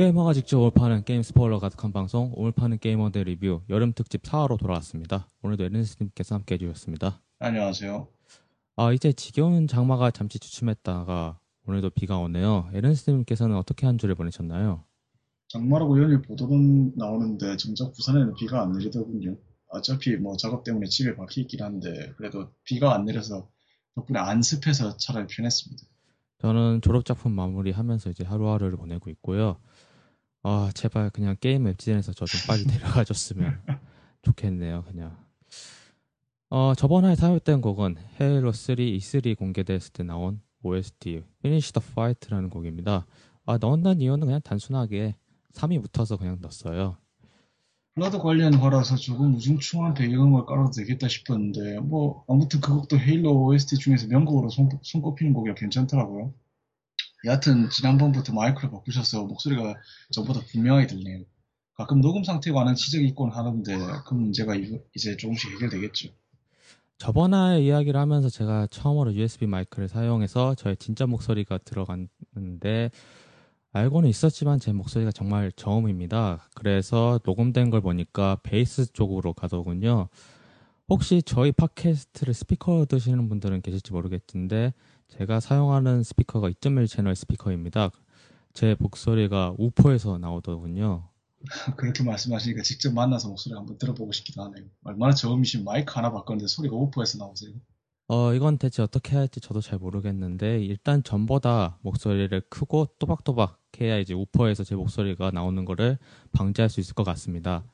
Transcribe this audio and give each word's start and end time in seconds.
게이머가 0.00 0.32
직접 0.32 0.58
올 0.58 0.70
파는 0.70 1.04
게임 1.04 1.22
스포일러 1.22 1.58
가득한 1.58 1.92
방송 1.92 2.32
올 2.34 2.52
파는 2.52 2.78
게이머들 2.78 3.24
리뷰 3.24 3.60
여름 3.68 3.92
특집 3.92 4.22
4화로 4.22 4.58
돌아왔습니다. 4.58 5.28
오늘도 5.42 5.64
에른스님께서 5.64 6.36
함께 6.36 6.54
해주셨습니다. 6.54 7.20
안녕하세요. 7.38 8.08
아 8.76 8.92
이제 8.94 9.12
지겨운 9.12 9.66
장마가 9.66 10.10
잠시 10.10 10.38
주춤했다가 10.38 11.38
오늘도 11.66 11.90
비가 11.90 12.16
오네요. 12.16 12.70
에른스님께서는 12.72 13.54
어떻게 13.56 13.84
한 13.84 13.98
주를 13.98 14.14
보내셨나요? 14.14 14.84
장마라고 15.48 16.02
연일 16.02 16.22
보도는 16.22 16.94
나오는데 16.96 17.58
정작 17.58 17.92
부산에는 17.92 18.32
비가 18.36 18.62
안 18.62 18.72
내리더군요. 18.72 19.36
어차피 19.68 20.16
뭐 20.16 20.34
작업 20.38 20.64
때문에 20.64 20.86
집에 20.86 21.14
박혀 21.14 21.42
있긴 21.42 21.60
한데 21.60 22.14
그래도 22.16 22.50
비가 22.64 22.94
안 22.94 23.04
내려서 23.04 23.50
덕분에 23.96 24.18
안 24.18 24.40
습해서 24.40 24.96
차라리 24.96 25.26
편했습니다. 25.26 25.82
저는 26.38 26.80
졸업 26.80 27.04
작품 27.04 27.32
마무리하면서 27.32 28.08
이제 28.08 28.24
하루하루를 28.24 28.78
보내고 28.78 29.10
있고요. 29.10 29.58
아 30.42 30.70
제발 30.74 31.10
그냥 31.10 31.36
게임 31.40 31.66
웹진에서 31.66 32.12
저 32.12 32.24
좀 32.24 32.40
빨리 32.46 32.64
데려가줬으면 32.64 33.60
좋겠네요. 34.22 34.84
그냥 34.84 35.16
어 36.48 36.74
저번에 36.74 37.14
사용했던 37.14 37.60
곡은 37.60 37.96
헤일로 38.20 38.52
3 38.52 38.76
E3 38.76 39.36
공개됐을 39.38 39.92
때 39.92 40.02
나온 40.02 40.40
OST 40.62 41.22
Finish 41.40 41.72
the 41.72 41.86
Fight라는 41.92 42.50
곡입니다. 42.50 43.06
아 43.46 43.58
넣었는 43.58 44.00
이유는 44.00 44.26
그냥 44.26 44.40
단순하게 44.42 45.16
3이 45.52 45.80
붙어서 45.82 46.16
그냥 46.16 46.38
넣었어요. 46.40 46.96
블라드 47.94 48.18
관련화라서 48.18 48.96
조금 48.96 49.34
우중충한 49.34 49.94
배경음을 49.94 50.46
깔아도 50.46 50.70
되겠다 50.70 51.08
싶었는데 51.08 51.80
뭐 51.80 52.24
아무튼 52.28 52.60
그 52.60 52.74
곡도 52.74 52.98
헤일로 52.98 53.44
OST 53.46 53.76
중에서 53.76 54.06
명곡으로 54.06 54.48
손, 54.48 54.68
손꼽히는 54.82 55.32
곡이라 55.34 55.54
괜찮더라고요. 55.56 56.32
여하튼 57.24 57.68
지난번부터 57.70 58.32
마이크를 58.32 58.70
바꾸셔서 58.70 59.24
목소리가 59.24 59.74
전보다 60.10 60.40
분명하게 60.52 60.86
들리네요. 60.86 61.24
가끔 61.74 62.00
녹음 62.00 62.24
상태에 62.24 62.52
관한 62.52 62.74
지적이 62.74 63.08
있곤 63.08 63.30
하는데 63.30 63.78
그 64.06 64.14
문제가 64.14 64.54
이제 64.54 65.16
조금씩 65.16 65.52
해결되겠죠. 65.54 66.10
저번에 66.98 67.62
이야기를 67.62 67.98
하면서 67.98 68.28
제가 68.28 68.66
처음으로 68.70 69.14
USB 69.14 69.46
마이크를 69.46 69.88
사용해서 69.88 70.54
저의 70.54 70.76
진짜 70.76 71.06
목소리가 71.06 71.58
들어갔는데 71.58 72.90
알고는 73.72 74.10
있었지만 74.10 74.58
제 74.58 74.72
목소리가 74.72 75.10
정말 75.12 75.52
저음입니다. 75.52 76.48
그래서 76.54 77.18
녹음된 77.24 77.70
걸 77.70 77.80
보니까 77.80 78.36
베이스 78.42 78.92
쪽으로 78.92 79.32
가더군요. 79.32 80.08
혹시 80.88 81.22
저희 81.22 81.52
팟캐스트를 81.52 82.34
스피커로 82.34 82.84
드시는 82.86 83.28
분들은 83.28 83.62
계실지 83.62 83.92
모르겠는데 83.92 84.74
제가 85.10 85.40
사용하는 85.40 86.02
스피커가 86.02 86.48
2.1 86.50 86.88
채널 86.88 87.14
스피커입니다. 87.16 87.90
제 88.54 88.76
목소리가 88.78 89.54
우퍼에서 89.58 90.18
나오더군요. 90.18 91.08
그렇게 91.76 92.02
말씀하시니까 92.04 92.62
직접 92.62 92.92
만나서 92.92 93.28
목소리 93.28 93.54
한번 93.54 93.78
들어보고 93.78 94.12
싶기도 94.12 94.42
하네요. 94.44 94.64
얼마나 94.84 95.14
저음이신 95.14 95.64
마이크 95.64 95.92
하나 95.94 96.10
바꿨는데 96.12 96.46
소리가 96.48 96.76
우퍼에서 96.76 97.18
나오세요? 97.18 97.52
어, 98.08 98.34
이건 98.34 98.58
대체 98.58 98.82
어떻게 98.82 99.14
할지 99.16 99.40
저도 99.40 99.60
잘 99.60 99.78
모르겠는데, 99.78 100.60
일단 100.64 101.02
전보다 101.04 101.78
목소리를 101.82 102.40
크고 102.50 102.88
또박또박 102.98 103.60
해야 103.80 103.98
이제 103.98 104.14
우퍼에서 104.14 104.64
제 104.64 104.74
목소리가 104.74 105.30
나오는 105.30 105.64
거를 105.64 105.96
방지할 106.32 106.68
수 106.68 106.80
있을 106.80 106.94
것 106.94 107.04
같습니다. 107.04 107.64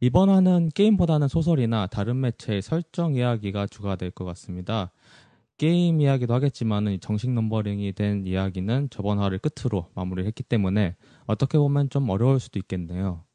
이번 0.00 0.28
화는 0.28 0.70
게임보다는 0.74 1.28
소설이나 1.28 1.86
다른 1.86 2.20
매체의 2.20 2.62
설정 2.62 3.14
이야기가 3.14 3.66
주가 3.66 3.96
될 3.96 4.10
것 4.10 4.24
같습니다. 4.26 4.92
게임 5.60 6.00
이야기도 6.00 6.32
하겠지만 6.32 6.98
정식 7.02 7.28
넘버링이 7.28 7.92
된 7.92 8.26
이야기는 8.26 8.88
저번 8.88 9.18
화를 9.18 9.40
끝으로 9.40 9.90
마무리를 9.94 10.26
했기 10.26 10.42
때문에 10.42 10.96
어떻게 11.26 11.58
보면 11.58 11.90
좀 11.90 12.08
어려울 12.08 12.40
수도 12.40 12.58
있겠네요. 12.58 13.26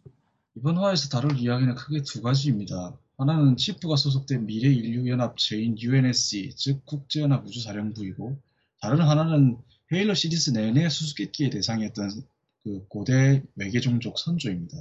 이번 0.56 0.78
화에서 0.78 1.08
다룰 1.09 1.38
이야기는 1.38 1.75
크게 1.75 2.02
두 2.02 2.24
가지입니다. 2.24 2.97
하나는 3.19 3.58
치프가 3.58 3.96
소속된 3.96 4.47
미래 4.47 4.74
인류연합체인 4.74 5.78
UNSC, 5.78 6.56
즉 6.56 6.84
국제연합 6.85 7.46
우주사령부이고 7.46 8.41
다른 8.81 9.02
하나는 9.02 9.59
헤일로 9.94 10.16
시리즈 10.16 10.50
내내 10.50 10.90
수수께끼의 10.90 11.52
대상이었던 11.52 12.09
그 12.64 12.88
고대 12.88 13.44
외계종족 13.56 14.18
선조입니다. 14.18 14.78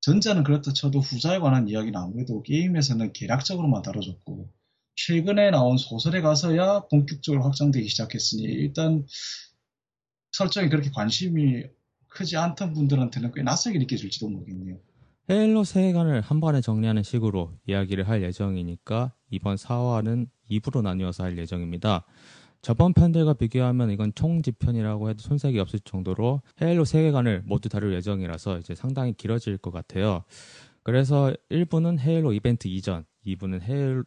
전자는 0.00 0.42
그렇다 0.42 0.72
쳐도 0.72 1.00
후자에 1.00 1.38
관한 1.38 1.68
이야기는 1.68 2.00
아무래도 2.00 2.42
게임에서는 2.42 3.12
개략적으로만 3.12 3.82
다뤄졌고 3.82 4.61
최근에 4.94 5.50
나온 5.50 5.76
소설에 5.78 6.20
가서야 6.20 6.86
본격적으로 6.90 7.42
확장되기 7.44 7.88
시작했으니 7.88 8.42
일단 8.42 9.06
설정이 10.32 10.68
그렇게 10.68 10.90
관심이 10.90 11.64
크지 12.08 12.36
않던 12.36 12.74
분들한테는 12.74 13.32
꽤 13.34 13.42
낯설게 13.42 13.78
느껴질지도 13.78 14.28
모르겠네요. 14.28 14.78
헤일로 15.30 15.64
세계관을 15.64 16.20
한 16.20 16.40
번에 16.40 16.60
정리하는 16.60 17.02
식으로 17.02 17.52
이야기를 17.66 18.08
할 18.08 18.22
예정이니까 18.22 19.14
이번 19.30 19.56
4화는 19.56 20.28
2부로 20.50 20.82
나뉘어서 20.82 21.24
할 21.24 21.38
예정입니다. 21.38 22.04
저번 22.60 22.92
편들과 22.92 23.34
비교하면 23.34 23.90
이건 23.90 24.12
총집편이라고 24.14 25.10
해도 25.10 25.20
손색이 25.20 25.58
없을 25.58 25.80
정도로 25.80 26.42
헤일로 26.60 26.84
세계관을 26.84 27.42
모두 27.44 27.68
다룰 27.68 27.94
예정이라서 27.94 28.58
이제 28.58 28.74
상당히 28.74 29.14
길어질 29.14 29.58
것 29.58 29.72
같아요. 29.72 30.22
그래서 30.82 31.32
1부는 31.50 31.98
헤일로 31.98 32.32
이벤트 32.32 32.68
이전, 32.68 33.04
2부는 33.26 33.62
헤일 33.62 34.04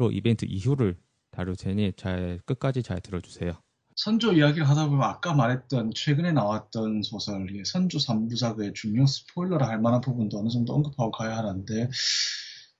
로 0.00 0.10
이벤트 0.10 0.46
이후를 0.46 0.96
다룰 1.30 1.54
테니 1.56 1.92
잘 1.96 2.40
끝까지 2.46 2.82
잘 2.82 3.00
들어주세요. 3.00 3.52
선조 3.96 4.32
이야기를 4.32 4.66
하다 4.66 4.88
보면 4.88 5.04
아까 5.04 5.34
말했던 5.34 5.90
최근에 5.94 6.32
나왔던 6.32 7.02
소설 7.02 7.46
선조 7.66 7.98
3부작의 7.98 8.74
중요 8.74 9.06
스포일러라 9.06 9.68
할 9.68 9.78
만한 9.78 10.00
부분도 10.00 10.38
어느 10.38 10.48
정도 10.48 10.72
언급하고 10.72 11.10
가야 11.10 11.36
하는데 11.36 11.90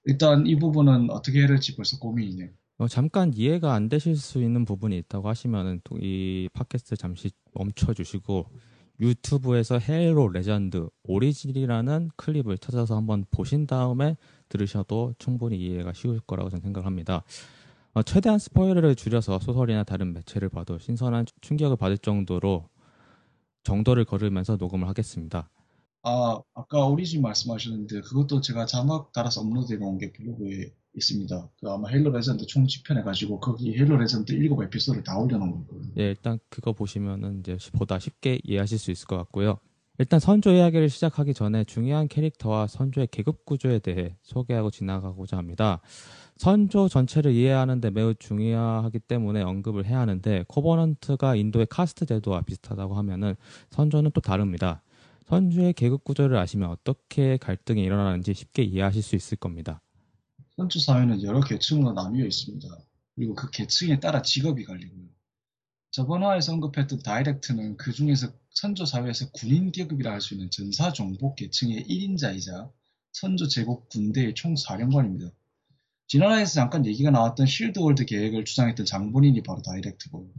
일단 0.07 0.47
이 0.47 0.57
부분은 0.59 1.11
어떻게 1.11 1.41
해야 1.41 1.47
될지 1.47 1.77
벌써 1.77 1.99
고민이네요. 1.99 2.49
어, 2.79 2.89
잠깐 2.89 3.33
이해가 3.35 3.75
안 3.75 3.91
되실 3.91 4.17
수 4.17 4.43
있는 4.43 4.65
부분이 4.65 4.97
있다고 4.97 5.29
하시면은 5.29 5.83
이 6.01 6.49
팟캐스트 6.55 6.97
잠시 6.97 7.31
멈춰 7.53 7.93
주시고 7.93 8.47
유튜브에서 9.01 9.79
헤일로 9.79 10.29
레전드 10.29 10.89
오리진이라는 11.05 12.11
클립을 12.17 12.57
찾아서 12.57 12.97
한번 12.97 13.27
보신 13.31 13.67
다음에 13.67 14.17
들으셔도 14.51 15.15
충분히 15.19 15.57
이해가 15.57 15.95
쉬울 15.95 16.21
거라고 16.21 16.51
저는 16.51 16.63
생각합니다. 16.63 17.25
어, 17.95 18.03
최대한 18.03 18.39
스포일러를 18.39 18.95
줄여서 18.95 19.39
소설이나 19.39 19.85
다른 19.85 20.13
매체를 20.13 20.51
봐도 20.51 20.79
신선한 20.79 21.27
충격을 21.41 21.77
받을 21.77 21.97
정도로 21.97 22.69
정도를 23.63 24.05
걸으면서 24.05 24.57
녹음을 24.57 24.87
하겠습니다. 24.89 25.49
아, 26.03 26.41
아까 26.55 26.87
오리진 26.87 27.23
말씀하셨는데 27.23 28.03
그것도 28.03 28.41
제가 28.41 28.67
자막 28.67 29.13
달아서 29.13 29.43
업로드해 29.43 29.79
놓은 29.79 29.99
게 29.99 30.13
블로그에 30.13 30.73
있습니다. 30.95 31.51
그 31.61 31.71
아마 31.71 31.89
헤일로 31.89 32.11
레전드 32.11 32.47
총집편해가지고 32.47 33.41
거기 33.41 33.77
헤일로 33.77 33.97
레전드 33.99 34.33
7 34.33 34.51
에피소드를 34.65 35.05
다 35.05 35.19
올려놓은 35.19 35.67
거예요. 35.67 35.85
예, 35.99 36.05
일단 36.05 36.39
그거 36.49 36.73
보시면은 36.73 37.41
이제 37.41 37.57
보다 37.73 37.99
쉽게 37.99 38.41
이해하실 38.45 38.79
수 38.79 38.91
있을 38.91 39.07
것 39.07 39.17
같고요. 39.19 39.59
일단 40.01 40.19
선조 40.19 40.51
이야기를 40.51 40.89
시작하기 40.89 41.35
전에 41.35 41.65
중요한 41.65 42.09
캐릭터와 42.09 42.69
선조의 42.69 43.09
계급 43.11 43.45
구조에 43.45 43.81
대해 43.81 44.17
소개하고 44.23 44.71
지나가고자 44.71 45.37
합니다. 45.37 45.83
선조 46.39 46.89
전체를 46.89 47.33
이해하는데 47.33 47.91
매우 47.91 48.15
중요하기 48.15 49.01
때문에 49.01 49.43
언급을 49.43 49.85
해야 49.85 50.01
하는데 50.01 50.47
코버넌트가 50.49 51.37
인도의 51.37 51.67
카스트 51.69 52.07
제도와 52.07 52.41
비슷하다고 52.41 52.95
하면은 52.95 53.35
선조는 53.73 54.13
또 54.15 54.23
다릅니다. 54.23 54.83
선조의 55.27 55.75
계급 55.75 56.03
구조를 56.05 56.39
아시면 56.39 56.71
어떻게 56.71 57.37
갈등이 57.37 57.83
일어나는지 57.83 58.33
쉽게 58.33 58.63
이해하실 58.63 59.03
수 59.03 59.17
있을 59.17 59.37
겁니다. 59.37 59.83
선조 60.57 60.79
사회는 60.79 61.23
여러 61.25 61.43
계층으로 61.43 61.93
나뉘어 61.93 62.25
있습니다. 62.25 62.69
그리고 63.17 63.35
그 63.35 63.51
계층에 63.51 64.01
따라 64.01 64.23
직업이 64.23 64.65
갈리고요. 64.65 65.09
저번 65.91 66.23
화에서 66.23 66.55
언급했던 66.55 67.01
다이렉트는 67.03 67.77
그 67.77 67.93
중에서 67.93 68.29
선조 68.51 68.85
사회에서 68.85 69.31
군인 69.33 69.73
계급이라 69.73 70.11
할 70.13 70.21
수 70.21 70.35
있는 70.35 70.51
전사 70.51 70.93
정복 70.93 71.37
계층의 71.37 71.85
1인자이자 71.85 72.71
선조 73.13 73.49
제국 73.49 73.89
군대의 73.89 74.35
총사령관입니다. 74.35 75.31
지난화에서 76.09 76.55
잠깐 76.55 76.87
얘기가 76.87 77.11
나왔던 77.11 77.47
실드월드 77.47 78.05
계획을 78.05 78.45
주장했던 78.45 78.87
장본인이 78.87 79.43
바로 79.43 79.63
다이렉트고 79.63 80.33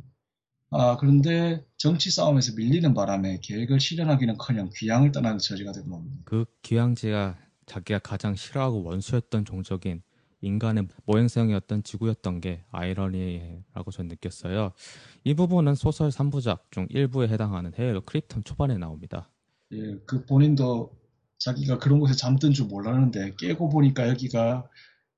아, 0.71 0.97
그런데 0.97 1.65
정치 1.77 2.11
싸움에서 2.11 2.53
밀리는 2.55 2.93
바람에 2.93 3.39
계획을 3.41 3.79
실현하기는커녕 3.79 4.69
귀향을 4.75 5.11
떠나는 5.11 5.37
처지가 5.39 5.71
되고 5.73 5.89
맙니다. 5.89 6.15
그 6.25 6.45
귀향지가 6.61 7.37
자기가 7.65 7.99
가장 7.99 8.35
싫어하고 8.35 8.83
원수였던 8.83 9.45
종족인 9.45 10.01
인간의 10.41 10.87
모행성이었던 11.05 11.83
지구였던 11.83 12.41
게 12.41 12.63
아이러니라고 12.71 13.91
저는 13.91 14.09
느꼈어요. 14.09 14.71
이 15.23 15.33
부분은 15.33 15.75
소설 15.75 16.09
3부작 16.09 16.71
중 16.71 16.87
일부에 16.89 17.27
해당하는 17.27 17.71
헤일로 17.77 18.01
크립톤 18.01 18.43
초반에 18.43 18.77
나옵니다. 18.77 19.29
예, 19.73 19.97
그 20.05 20.25
본인도 20.25 20.91
자기가 21.37 21.79
그런 21.79 21.99
곳에 21.99 22.15
잠든 22.15 22.53
줄 22.53 22.67
몰랐는데 22.67 23.35
깨고 23.37 23.69
보니까 23.69 24.09
여기가 24.09 24.67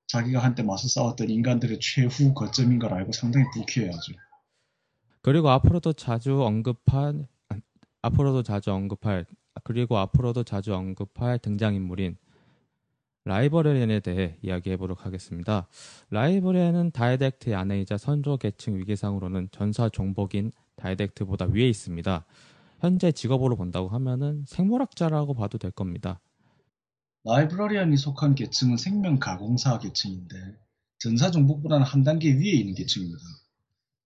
자기가 0.08 0.40
한때 0.40 0.64
맞서 0.64 0.88
싸웠던 0.88 1.30
인간들의 1.30 1.80
최후 1.80 2.34
거점인 2.34 2.80
걸 2.80 2.94
알고 2.94 3.12
상당히 3.14 3.46
불쾌해하죠. 3.54 4.14
그리고 5.22 5.50
앞으로도 5.50 5.94
자주 5.94 6.44
언급한 6.44 7.28
앞으로도 8.02 8.44
자주 8.44 8.72
언급할 8.72 9.26
그리고 9.64 9.98
앞으로도 9.98 10.44
자주 10.44 10.76
언급할 10.76 11.40
등장인물인 11.40 12.18
라이브러리안에 13.26 14.02
대해 14.02 14.38
이야기해 14.42 14.78
보도록 14.78 15.06
하겠습니다. 15.06 15.68
라이브러리안은 16.10 16.92
다이렉트의 16.92 17.56
아내이자 17.56 17.98
선조 17.98 18.38
계층 18.38 18.78
위계상으로는 18.78 19.50
전사 19.52 19.88
종복인 19.90 20.52
다이렉트보다 20.76 21.46
위에 21.46 21.68
있습니다. 21.70 22.26
현재 22.80 23.12
직업으로 23.14 23.56
본다고 23.56 23.88
하면은 23.88 24.44
생물학자라고 24.46 25.36
봐도 25.36 25.58
될 25.58 25.72
겁니다. 25.72 26.20
라이브러리안이 27.24 27.96
속한 27.96 28.36
계층은 28.36 28.76
생명 28.76 29.18
가공사 29.18 29.80
계층인데 29.80 30.36
전사 31.00 31.32
종복보다는 31.32 31.86
한 31.86 32.04
단계 32.04 32.34
위에 32.34 32.50
있는 32.50 32.76
계층입니다. 32.76 33.22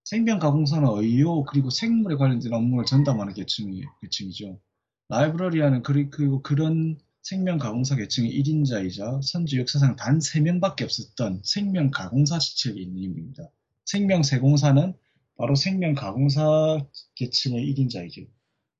생명 0.04 0.38
가공사는 0.38 0.88
의료 0.88 1.44
그리고 1.44 1.72
생물에 1.72 2.16
관련된 2.16 2.54
업무를 2.54 2.86
전담하는 2.86 3.34
계층이, 3.34 3.82
계층이죠. 4.02 4.60
라이브러리안은 5.10 5.82
그리고 5.82 6.44
그런 6.44 7.00
생명가공사 7.28 7.98
계층의 7.98 8.32
1인자이자 8.42 9.22
선주 9.22 9.60
역사상 9.60 9.98
단 9.98 10.20
3명밖에 10.20 10.84
없었던 10.84 11.42
생명가공사 11.44 12.40
지책에 12.40 12.80
있는 12.80 13.04
인물입니다. 13.04 13.44
생명세공사는 13.84 14.94
바로 15.36 15.56
생명가공사 15.56 16.86
계층의 17.16 17.74
1인자이죠. 17.74 18.30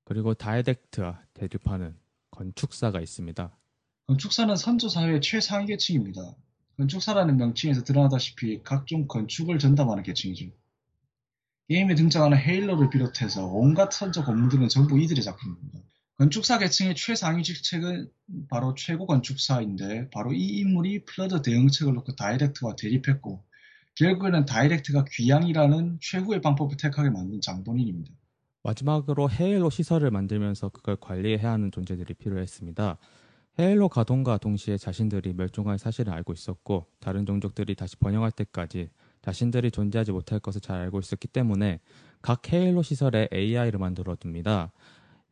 그리고 0.04 0.32
다이렉트와 0.32 1.20
대립하는 1.34 1.94
건축사가 2.30 3.02
있습니다. 3.02 3.54
건축사는 4.06 4.56
선조사회의 4.56 5.20
최상위 5.20 5.66
계층입니다. 5.66 6.34
건축사라는 6.78 7.36
명칭에서 7.36 7.84
드러나다시피 7.84 8.62
각종 8.62 9.06
건축을 9.08 9.58
전담하는 9.58 10.02
계층이죠. 10.02 10.46
게임에 11.68 11.94
등장하는 11.96 12.38
헤일로를 12.38 12.88
비롯해서 12.88 13.44
온갖 13.44 13.92
선조 13.92 14.24
건물들은 14.24 14.68
전부 14.70 14.98
이들의 14.98 15.22
작품입니다. 15.22 15.80
건축사 16.18 16.58
계층의 16.58 16.96
최상위 16.96 17.44
직책은 17.44 18.10
바로 18.48 18.74
최고 18.74 19.06
건축사인데 19.06 20.10
바로 20.10 20.32
이 20.32 20.58
인물이 20.58 21.04
플러드 21.04 21.42
대응책을 21.42 21.94
놓고 21.94 22.16
다이댁트와 22.16 22.74
대립했고 22.74 23.44
결국에는 23.94 24.44
다이댁트가 24.44 25.04
귀양이라는 25.12 25.98
최후의 26.00 26.40
방법을 26.40 26.76
택하게 26.76 27.10
만든 27.10 27.40
장본인입니다. 27.40 28.12
마지막으로 28.64 29.30
헤일로 29.30 29.70
시설을 29.70 30.10
만들면서 30.10 30.70
그걸 30.70 30.96
관리해야 30.96 31.52
하는 31.52 31.70
존재들이 31.70 32.14
필요했습니다. 32.14 32.98
헤일로 33.60 33.88
가동과 33.88 34.38
동시에 34.38 34.76
자신들이 34.76 35.34
멸종할 35.34 35.78
사실을 35.78 36.12
알고 36.12 36.32
있었고 36.32 36.86
다른 36.98 37.26
종족들이 37.26 37.76
다시 37.76 37.96
번영할 37.96 38.32
때까지 38.32 38.90
자신들이 39.22 39.70
존재하지 39.70 40.10
못할 40.10 40.40
것을 40.40 40.60
잘 40.60 40.80
알고 40.80 40.98
있었기 40.98 41.28
때문에 41.28 41.78
각 42.22 42.52
헤일로 42.52 42.82
시설에 42.82 43.28
AI를 43.32 43.78
만들어 43.78 44.16
둡니다. 44.16 44.72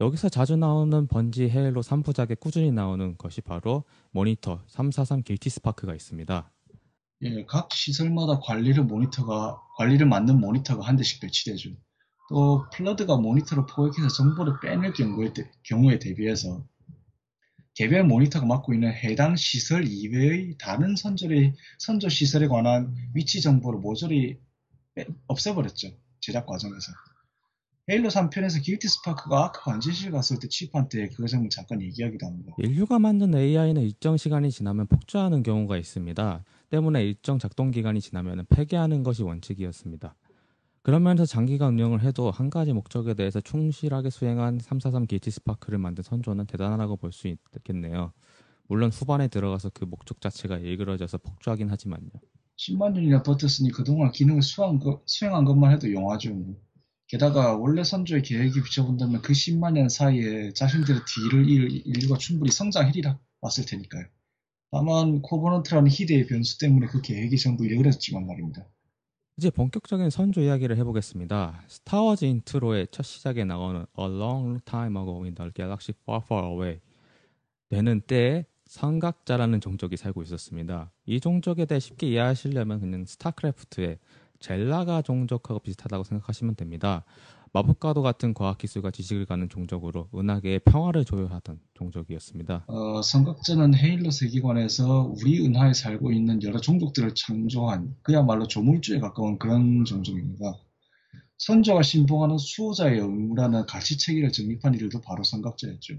여기서 0.01 0.29
자주 0.29 0.57
나오는 0.57 1.07
번지 1.07 1.49
헤일로 1.49 1.83
3부작에 1.83 2.39
꾸준히 2.39 2.71
나오는 2.71 3.17
것이 3.17 3.41
바로 3.41 3.85
모니터 4.11 4.63
343 4.67 5.23
길티 5.23 5.49
스파크가 5.49 5.95
있습니다. 5.95 6.53
예, 7.23 7.45
각 7.47 7.73
시설마다 7.73 8.39
관리를 8.41 8.85
모니터가 8.85 9.59
관리를 9.79 10.07
맡는 10.07 10.39
모니터가 10.39 10.87
한 10.87 10.97
대씩 10.97 11.21
배치되죠. 11.23 11.71
또 12.29 12.67
플러드가 12.75 13.17
모니터를 13.17 13.65
포획해서 13.67 14.09
정보를 14.09 14.61
빼낼 14.61 14.93
경우에, 14.93 15.33
경우에 15.63 15.99
대비해서 15.99 16.63
개별 17.75 18.05
모니터가 18.05 18.45
맡고 18.45 18.75
있는 18.75 18.93
해당 18.93 19.37
시설 19.37 19.87
이외의 19.87 20.57
다른 20.59 20.97
선조의, 20.97 21.55
선조 21.79 22.09
시설에 22.09 22.49
관한 22.49 22.95
위치 23.15 23.41
정보를 23.41 23.81
모조리 23.81 24.39
빼, 24.95 25.07
없애버렸죠. 25.27 25.89
제작 26.21 26.47
과정에서. 26.47 26.93
헤일로 27.89 28.09
3편에서 28.09 28.63
길티 28.63 28.89
스파크가 28.89 29.45
아크 29.45 29.63
관제실 29.63 30.11
갔을 30.11 30.41
때 30.41 30.49
치프한테 30.49 30.89
그 30.89 31.27
점을 31.27 31.49
잠깐 31.51 31.81
얘기하기도 31.81 32.27
합니다. 32.27 32.53
인류가 32.59 32.99
만든 32.99 33.33
AI는 33.35 33.81
일정 33.83 34.17
시간이 34.17 34.51
지나면 34.51 34.89
폭주하는 34.89 35.45
경우가 35.45 35.77
있습니다. 35.77 36.45
때문에 36.71 37.05
일정 37.05 37.39
작동 37.39 37.71
기간이 37.71 38.01
지나면 38.01 38.45
폐기하는 38.49 39.05
것이 39.05 39.23
원칙이었습니다. 39.23 40.17
그러면서 40.83 41.27
장기간 41.27 41.75
운영을 41.75 42.03
해도 42.03 42.31
한 42.33 42.51
가지 42.51 42.73
목적에 42.73 43.15
대해서 43.15 43.41
충실하게 43.41 44.11
수행한 44.11 44.59
343 44.59 45.07
길티 45.07 45.31
스파크를 45.31 45.79
만든 45.79 46.03
선조는 46.03 46.47
대단하다고 46.47 46.97
볼 46.97 47.13
수 47.13 47.29
있겠네요. 47.29 48.13
물론 48.69 48.91
후반에 48.91 49.29
들어가서 49.29 49.71
그 49.71 49.85
목적 49.85 50.21
자체가 50.21 50.59
일그러져서 50.59 51.19
폭주하긴 51.19 51.71
하지만요. 51.71 52.11
10만 52.57 52.93
년이나 52.95 53.23
버텼으니 53.23 53.71
그동안 53.71 54.11
기능을 54.11 54.43
수행한, 54.43 55.45
것만 55.45 55.73
해도 55.73 55.93
용하죠. 55.93 56.31
게다가 57.09 57.57
원래 57.57 57.85
선조의 57.85 58.23
계획에 58.23 58.63
비춰본다면 58.63 59.23
그 59.23 59.33
10만 59.33 59.75
년 59.75 59.89
사이에 59.89 60.53
자신들의 60.53 61.03
뒤를 61.07 61.49
이을 61.49 61.71
인류가 61.87 62.19
충분히 62.19 62.51
성장하리라 62.51 63.19
봤을 63.41 63.65
테니까요. 63.65 64.07
다만 64.73 65.23
코버넌트라는 65.23 65.89
희대의 65.91 66.27
변수 66.27 66.59
때문에 66.59 66.87
그 66.87 67.01
계획이 67.01 67.37
전부 67.39 67.65
일그러졌지만 67.65 68.27
말입니다. 68.27 68.67
이제 69.39 69.51
본격적인 69.51 70.11
선조 70.11 70.41
이야기를 70.41 70.77
해보겠습니다. 70.79 71.63
스타워즈 71.69 72.25
인트로의 72.25 72.89
첫 72.91 73.03
시작에 73.05 73.45
나오는 73.45 73.85
A 73.99 74.05
Long 74.07 74.61
Time 74.65 74.97
Ago 74.97 75.23
in 75.25 75.35
the 75.35 75.51
Galaxy 75.55 75.95
Far 76.03 76.23
Far 76.25 76.47
Away 76.47 76.81
되는 77.69 78.01
때에 78.01 78.47
성각자라는 78.65 79.61
종족이 79.61 79.97
살고 79.97 80.23
있었습니다. 80.23 80.91
이 81.05 81.21
종족에 81.21 81.67
대해 81.67 81.79
쉽게 81.79 82.09
이해하시려면 82.09 82.81
그냥 82.81 83.05
스타크래프트의 83.05 83.99
젤라가 84.41 85.03
종족하고 85.03 85.61
비슷하다고 85.61 86.05
생각하시면 86.05 86.57
됩니다. 86.57 87.05
마법과도 87.53 88.03
같은 88.03 88.35
과학기술과 88.35 88.91
지식을 88.91 89.25
가는 89.25 89.49
종족으로 89.49 90.09
은하계의 90.15 90.61
평화를 90.61 91.05
조율하던 91.07 91.59
종족이었습니다. 91.75 92.65
어, 92.67 93.01
성각자는 93.01 93.75
헤일러 93.75 94.11
세계관에서 94.11 95.15
우리 95.19 95.47
은하에 95.47 95.73
살고 95.73 96.13
있는 96.13 96.43
여러 96.43 96.61
종족들을 96.61 97.15
창조한 97.15 97.97
그야말로 98.03 98.47
조물주에 98.47 99.01
가까운 99.01 99.39
그런 99.39 99.85
종족입니다. 99.85 100.59
선조가 101.39 101.83
신봉하는 101.83 102.39
수호자의 102.39 102.99
의무라는 102.99 103.67
가치체계를 103.67 104.33
정립한 104.33 104.75
이들도 104.75 105.01
바로 105.01 105.23
성각자였죠. 105.25 105.95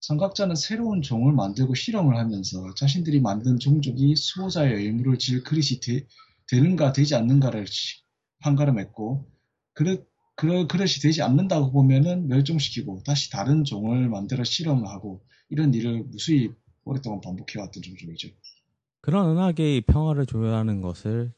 성각자는 0.00 0.56
새로운 0.56 1.02
종을 1.02 1.32
만들고 1.32 1.74
실험을 1.74 2.16
하면서 2.16 2.72
자신들이 2.74 3.20
만든 3.20 3.58
종족이 3.58 4.16
수호자의 4.16 4.74
의무를 4.74 5.18
질 5.18 5.42
그릇이 5.42 5.80
되, 5.82 6.06
되는가 6.50 6.92
되지 6.92 7.14
않는가를 7.14 7.64
판가름 8.40 8.78
했고 8.78 9.30
그릇 9.72 10.08
그 10.36 10.66
그릇이 10.66 10.94
되지 11.02 11.22
않는다고 11.22 11.70
보면은 11.70 12.26
멸종시키고 12.28 13.02
다시 13.04 13.30
다른 13.30 13.62
종을 13.62 14.08
만들어 14.08 14.42
실험을 14.42 14.88
하고 14.88 15.22
이런 15.50 15.74
일을 15.74 16.04
무수히 16.04 16.50
오랫동안 16.84 17.20
반복해왔던 17.20 17.82
종족이죠. 17.82 18.28
그런 19.02 19.30
은하계의 19.30 19.82
평화를 19.82 20.24
조율하는 20.24 20.80
것을 20.80 21.32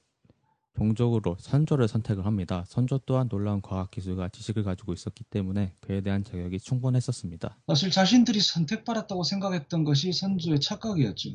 종족으로 0.76 1.36
선조를 1.38 1.88
선택을 1.88 2.26
합니다. 2.26 2.64
선조 2.66 2.98
또한 2.98 3.28
놀라운 3.28 3.60
과학 3.60 3.90
기술과 3.90 4.28
지식을 4.28 4.62
가지고 4.62 4.92
있었기 4.92 5.24
때문에 5.24 5.74
그에 5.80 6.00
대한 6.00 6.24
자격이 6.24 6.60
충분했었습니다. 6.60 7.58
사실 7.66 7.90
자신들이 7.90 8.40
선택받았다고 8.40 9.22
생각했던 9.24 9.84
것이 9.84 10.12
선조의 10.12 10.60
착각이었죠. 10.60 11.30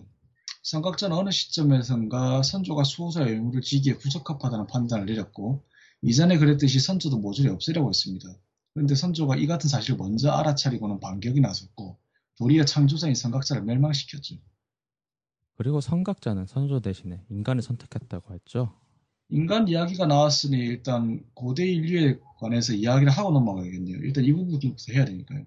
삼각자는 0.68 1.16
어느 1.16 1.32
시점에선가 1.32 2.44
선조가 2.44 2.84
수호자의 2.84 3.36
의무를 3.36 3.62
지기에 3.62 4.00
부적합하다는 4.00 4.68
판단을 4.68 5.06
내렸고 5.06 5.64
이전에 6.02 6.38
그랬듯이 6.38 6.82
선조도 6.82 7.20
모조리 7.20 7.48
없애려고 7.48 7.88
했습니다. 7.88 8.28
그런데 8.74 8.94
선조가 8.94 9.38
이 9.38 9.48
같은 9.48 9.70
사실을 9.70 9.96
먼저 9.96 10.30
알아차리고는 10.30 11.00
반격이 11.00 11.40
나섰고 11.40 11.98
도리어 12.38 12.66
창조자인 12.66 13.16
선각자를 13.16 13.64
멸망시켰죠. 13.64 14.36
그리고 15.56 15.80
선각자는 15.80 16.48
선조 16.48 16.82
대신에 16.82 17.22
인간을 17.30 17.62
선택했다고 17.62 18.34
했죠. 18.34 18.74
인간 19.30 19.70
이야기가 19.70 20.06
나왔으니 20.06 20.58
일단 20.58 21.24
고대 21.34 21.66
인류에 21.66 22.20
관해서 22.40 22.74
이야기를 22.74 23.10
하고 23.14 23.32
넘어가야겠네요. 23.32 24.00
일단 24.00 24.26
이 24.26 24.34
부분부터 24.34 24.76
해야 24.92 25.06
되니까요. 25.06 25.46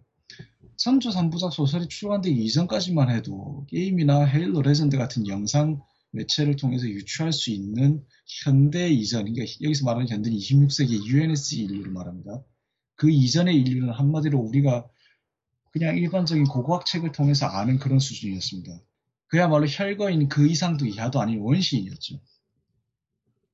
선조 0.80 1.10
3부작 1.10 1.52
소설이 1.52 1.88
출간되기 1.88 2.42
이전까지만 2.42 3.10
해도 3.10 3.66
게임이나 3.68 4.25
헤일로 4.25 4.62
레전드 4.62 4.96
같은 4.96 5.28
영상 5.28 5.82
매체를 6.12 6.56
통해서 6.56 6.88
유추할 6.88 7.34
수 7.34 7.50
있는 7.50 8.02
현대 8.25 8.88
이전, 8.88 9.25
그러니까 9.25 9.44
여기서 9.60 9.84
말하는 9.84 10.08
현대는 10.08 10.38
26세기 10.38 11.04
UNSC 11.04 11.64
인류를 11.64 11.92
말합니다. 11.92 12.42
그 12.94 13.10
이전의 13.10 13.56
인류는 13.56 13.92
한마디로 13.92 14.38
우리가 14.38 14.88
그냥 15.70 15.99
일반적인 15.99 16.44
고고학 16.44 16.87
책을 16.87 17.12
통해서 17.12 17.44
아는 17.44 17.78
그런 17.78 17.99
수준이었습니다. 17.99 18.80
그야말로 19.26 19.66
혈거인 19.68 20.30
그 20.30 20.49
이상도 20.49 20.87
이하도 20.87 21.20
아닌 21.20 21.40
원시인이었죠. 21.40 22.18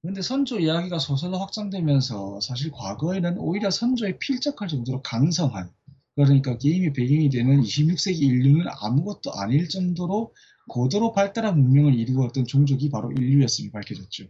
그런데 0.00 0.22
선조 0.22 0.60
이야기가 0.60 1.00
소설로 1.00 1.38
확장되면서 1.38 2.38
사실 2.40 2.70
과거에는 2.70 3.38
오히려 3.38 3.72
선조에 3.72 4.18
필적할 4.20 4.68
정도로 4.68 5.02
강성한 5.02 5.72
그러니까 6.16 6.56
게임의 6.56 6.94
배경이 6.94 7.28
되는 7.28 7.60
26세기 7.60 8.22
인류는 8.22 8.64
아무것도 8.80 9.32
아닐 9.34 9.68
정도로 9.68 10.34
고도로 10.68 11.12
발달한 11.12 11.60
문명을 11.60 11.94
이루었던 11.94 12.46
종족이 12.46 12.90
바로 12.90 13.12
인류였음이 13.12 13.70
밝혀졌죠. 13.70 14.24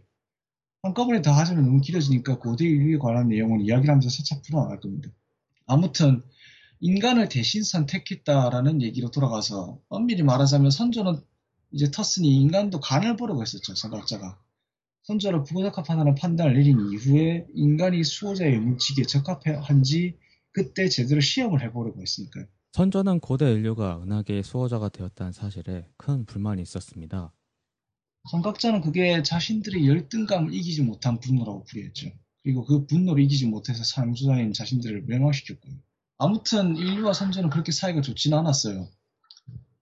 한꺼번에 0.83 1.21
다 1.21 1.31
하자면 1.35 1.65
너무 1.65 1.81
길어지니까 1.81 2.39
고대 2.39 2.65
인류에 2.65 2.97
관한 2.97 3.29
내용을 3.29 3.61
이야기를 3.61 3.89
하면서 3.89 4.09
차차 4.09 4.41
풀어나갈 4.41 4.79
겁니다. 4.79 5.09
아무튼 5.65 6.23
인간을 6.81 7.29
대신 7.29 7.63
선택했다라는 7.63 8.81
얘기로 8.81 9.09
돌아가서 9.09 9.79
엄밀히 9.89 10.23
말하자면 10.23 10.69
선조는 10.69 11.19
이제 11.71 11.89
터스니 11.89 12.35
인간도 12.35 12.79
간을 12.79 13.15
보려고 13.15 13.41
했었죠. 13.41 13.75
선각자가. 13.75 14.39
선조를 15.03 15.43
부적합하다는 15.45 16.15
판단을 16.15 16.53
내린 16.53 16.91
이후에 16.91 17.47
인간이 17.55 18.03
수호자의 18.03 18.59
물치기에 18.59 19.05
적합한지 19.05 20.17
그때 20.57 20.89
제대로 20.89 21.21
시험을 21.21 21.61
해보려고 21.61 22.01
했으니까요. 22.01 22.45
선조는 22.71 23.19
고대 23.19 23.51
인류가 23.51 24.01
은하계의 24.01 24.41
수호자가 24.41 24.89
되었다는 24.89 25.31
사실에 25.31 25.87
큰 25.97 26.25
불만이 26.25 26.63
있었습니다. 26.63 27.31
선각자는 28.31 28.81
그게 28.81 29.21
자신들의 29.21 29.87
열등감을 29.87 30.51
이기지 30.51 30.81
못한 30.81 31.19
분노라고 31.19 31.63
부르했죠. 31.65 32.09
그리고 32.41 32.65
그 32.65 32.87
분노를 32.87 33.23
이기지 33.25 33.45
못해서 33.45 33.83
상주자인 33.83 34.51
자신들을 34.51 35.03
멸망시켰고요. 35.03 35.75
아무튼 36.17 36.75
인류와 36.75 37.13
선조는 37.13 37.51
그렇게 37.51 37.71
사이가 37.71 38.01
좋지는 38.01 38.35
않았어요. 38.39 38.87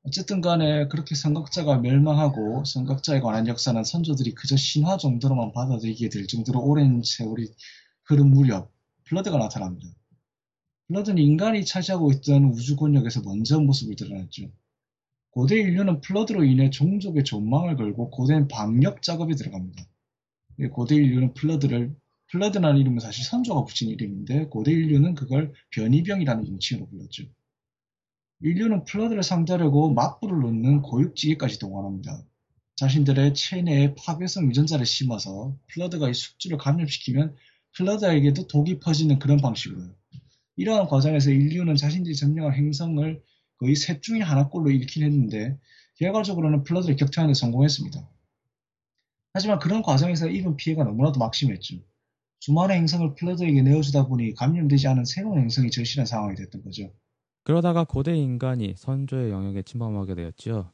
어쨌든 0.03 0.41
간에 0.41 0.89
그렇게 0.89 1.15
선각자가 1.15 1.77
멸망하고 1.77 2.65
선각자에 2.65 3.21
관한 3.21 3.47
역사는 3.47 3.81
선조들이 3.85 4.33
그저 4.33 4.57
신화 4.57 4.97
정도로만 4.97 5.53
받아들이게 5.53 6.09
될 6.09 6.27
정도로 6.27 6.59
오랜 6.59 7.01
세월이 7.01 7.49
흐른 8.03 8.29
무렵 8.29 8.73
플러드가 9.05 9.37
나타납니다. 9.37 9.87
플러드는 10.87 11.17
인간이 11.21 11.65
차지하고 11.65 12.11
있던 12.11 12.45
우주 12.45 12.75
권역에서 12.75 13.21
먼저 13.23 13.59
모습을 13.59 13.95
드러냈죠. 13.95 14.51
고대 15.31 15.55
인류는 15.59 16.01
플러드로 16.01 16.43
인해 16.43 16.69
종족의 16.69 17.23
존망을 17.23 17.75
걸고 17.75 18.09
고된 18.11 18.47
방역 18.47 19.01
작업에 19.01 19.35
들어갑니다. 19.35 19.83
고대 20.71 20.95
인류는 20.95 21.33
플러드를 21.33 21.95
플러드라는 22.31 22.79
이름은 22.79 22.99
사실 22.99 23.25
선조가 23.25 23.65
붙인 23.65 23.89
이름인데 23.89 24.45
고대 24.45 24.71
인류는 24.71 25.15
그걸 25.15 25.53
변이병이라는 25.71 26.43
명칭으로 26.43 26.87
불렀죠. 26.87 27.23
인류는 28.41 28.85
플러드를 28.85 29.23
상대하려고 29.23 29.93
맞불을 29.93 30.39
놓는 30.39 30.81
고육지계까지 30.83 31.59
동원합니다. 31.59 32.23
자신들의 32.75 33.33
체내에 33.33 33.95
파괴성 33.95 34.47
유전자를 34.49 34.85
심어서 34.85 35.57
플러드가 35.67 36.09
이 36.09 36.13
숙주를 36.13 36.57
감염시키면 36.57 37.35
플러드에게도 37.73 38.47
독이 38.47 38.79
퍼지는 38.79 39.19
그런 39.19 39.37
방식으로요. 39.37 39.93
이러한 40.57 40.87
과정에서 40.87 41.31
인류는 41.31 41.75
자신들이 41.75 42.15
점령한 42.15 42.53
행성을 42.53 43.21
거의 43.57 43.75
셋 43.75 44.01
중에 44.01 44.21
하나꼴로 44.21 44.71
잃긴 44.71 45.03
했는데 45.03 45.57
결과적으로는 45.97 46.63
플러드를 46.63 46.95
격퇴하는 46.95 47.33
데 47.33 47.39
성공했습니다. 47.39 48.09
하지만 49.33 49.59
그런 49.59 49.81
과정에서 49.81 50.29
입은 50.29 50.55
피해가 50.55 50.83
너무나도 50.83 51.19
막심했죠. 51.19 51.75
수많은 52.39 52.75
행성을 52.75 53.15
플러드에게 53.15 53.61
내어주다 53.61 54.07
보니 54.07 54.33
감염되지 54.35 54.87
않은 54.87 55.05
새로운 55.05 55.39
행성이 55.39 55.71
절실한 55.71 56.05
상황이 56.05 56.35
됐던 56.35 56.63
거죠. 56.63 56.93
그러다가 57.43 57.83
고대 57.83 58.15
인간이 58.15 58.73
선조의 58.77 59.31
영역에 59.31 59.61
침범하게 59.61 60.15
되었지요. 60.15 60.71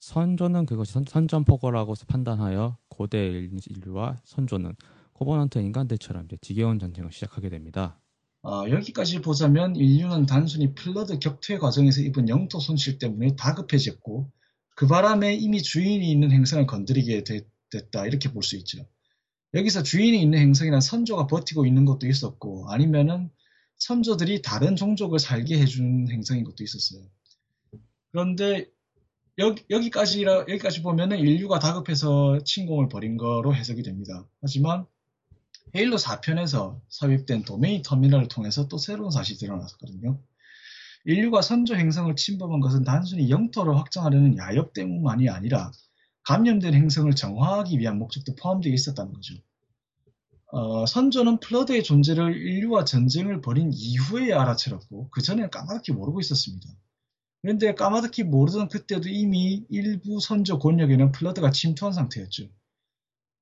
선조는 0.00 0.66
그것이 0.66 0.92
선, 0.92 1.28
선전포고라고 1.28 1.94
판단하여 2.08 2.76
고대 2.88 3.28
인류와 3.28 4.20
선조는 4.24 4.74
코버넌트 5.12 5.58
인간들처럼 5.58 6.26
지겨운 6.40 6.78
전쟁을 6.78 7.12
시작하게 7.12 7.50
됩니다. 7.50 8.01
어, 8.44 8.64
여기까지 8.68 9.20
보자면 9.20 9.76
인류는 9.76 10.26
단순히 10.26 10.74
플러드 10.74 11.18
격퇴 11.18 11.58
과정에서 11.58 12.00
입은 12.00 12.28
영토 12.28 12.58
손실 12.58 12.98
때문에 12.98 13.36
다급해졌고 13.36 14.30
그 14.74 14.86
바람에 14.88 15.34
이미 15.34 15.62
주인이 15.62 16.10
있는 16.10 16.32
행성을 16.32 16.66
건드리게 16.66 17.24
되, 17.24 17.46
됐다 17.70 18.06
이렇게 18.06 18.32
볼 18.32 18.42
수 18.42 18.56
있죠. 18.56 18.84
여기서 19.54 19.82
주인이 19.82 20.20
있는 20.20 20.38
행성이란 20.38 20.80
선조가 20.80 21.26
버티고 21.26 21.66
있는 21.66 21.84
것도 21.84 22.06
있었고 22.08 22.70
아니면은 22.70 23.30
선조들이 23.76 24.42
다른 24.42 24.76
종족을 24.76 25.18
살게 25.18 25.58
해준 25.58 26.08
행성인 26.10 26.44
것도 26.44 26.64
있었어요. 26.64 27.02
그런데 28.10 28.66
여기, 29.38 29.64
여기까지라, 29.70 30.40
여기까지 30.40 30.82
보면은 30.82 31.18
인류가 31.18 31.58
다급해서 31.58 32.40
침공을 32.44 32.88
벌인 32.88 33.16
거로 33.16 33.54
해석이 33.54 33.82
됩니다. 33.82 34.26
하지만 34.40 34.86
헤일로 35.74 35.96
4편에서 35.96 36.80
삽입된 36.88 37.44
도메인 37.44 37.82
터미널을 37.82 38.28
통해서 38.28 38.68
또 38.68 38.78
새로운 38.78 39.10
사실이 39.10 39.38
드러났거든요. 39.38 40.20
인류가 41.04 41.42
선조 41.42 41.74
행성을 41.74 42.14
침범한 42.14 42.60
것은 42.60 42.84
단순히 42.84 43.30
영토를 43.30 43.76
확장하려는 43.76 44.36
야욕 44.38 44.72
때문만이 44.72 45.28
아니라 45.28 45.72
감염된 46.24 46.74
행성을 46.74 47.12
정화하기 47.14 47.78
위한 47.78 47.98
목적도 47.98 48.36
포함되어 48.36 48.72
있었다는 48.72 49.12
거죠. 49.12 49.34
어, 50.52 50.84
선조는 50.84 51.40
플러드의 51.40 51.82
존재를 51.82 52.36
인류와 52.36 52.84
전쟁을 52.84 53.40
벌인 53.40 53.70
이후에 53.72 54.32
알아차렸고 54.34 55.08
그 55.10 55.22
전에는 55.22 55.50
까마득히 55.50 55.92
모르고 55.92 56.20
있었습니다. 56.20 56.68
그런데 57.40 57.74
까마득히 57.74 58.22
모르던 58.22 58.68
그때도 58.68 59.08
이미 59.08 59.64
일부 59.70 60.20
선조 60.20 60.58
권역에는 60.58 61.10
플러드가 61.10 61.50
침투한 61.50 61.92
상태였죠. 61.92 62.48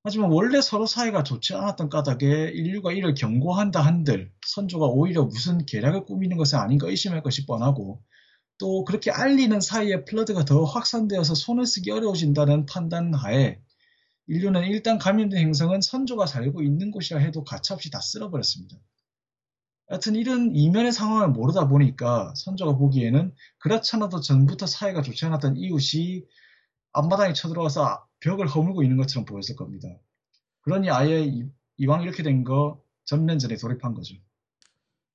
하지만 0.02 0.30
원래 0.30 0.62
서로 0.62 0.86
사이가 0.86 1.24
좋지 1.24 1.54
않았던 1.54 1.90
까닭에 1.90 2.52
인류가 2.54 2.92
이를 2.92 3.14
경고한다 3.14 3.82
한들 3.82 4.32
선조가 4.46 4.86
오히려 4.86 5.24
무슨 5.24 5.66
계략을 5.66 6.06
꾸미는 6.06 6.38
것은 6.38 6.58
아닌가 6.58 6.88
의심할 6.88 7.22
것이 7.22 7.44
뻔하고 7.44 8.02
또 8.56 8.84
그렇게 8.84 9.10
알리는 9.10 9.60
사이에 9.60 10.04
플러드가 10.04 10.44
더 10.44 10.64
확산되어서 10.64 11.34
손을 11.34 11.66
쓰기 11.66 11.90
어려워진다는 11.90 12.66
판단 12.66 13.12
하에 13.14 13.58
인류는 14.26 14.64
일단 14.68 14.98
감염된 14.98 15.38
행성은 15.38 15.80
선조가 15.80 16.26
살고 16.26 16.62
있는 16.62 16.90
곳이라 16.90 17.20
해도 17.20 17.44
가차없이 17.44 17.90
다 17.90 18.00
쓸어버렸습니다. 18.00 18.76
여튼 19.90 20.14
이런 20.14 20.54
이면의 20.54 20.92
상황을 20.92 21.28
모르다 21.30 21.68
보니까 21.68 22.32
선조가 22.36 22.76
보기에는 22.76 23.34
그렇잖아도 23.58 24.20
전부터 24.20 24.66
사이가 24.66 25.02
좋지 25.02 25.26
않았던 25.26 25.56
이웃이 25.56 26.24
앞마당에 26.92 27.32
쳐들어와서 27.32 28.06
벽을 28.20 28.46
허물고 28.46 28.82
있는 28.82 28.96
것처럼 28.96 29.24
보였을 29.24 29.56
겁니다. 29.56 29.88
그러니 30.62 30.90
아예 30.90 31.24
이 31.24 31.86
왕 31.86 32.02
이렇게 32.02 32.22
된 32.22 32.44
거 32.44 32.82
전면전에 33.06 33.56
돌입한 33.56 33.94
거죠. 33.94 34.14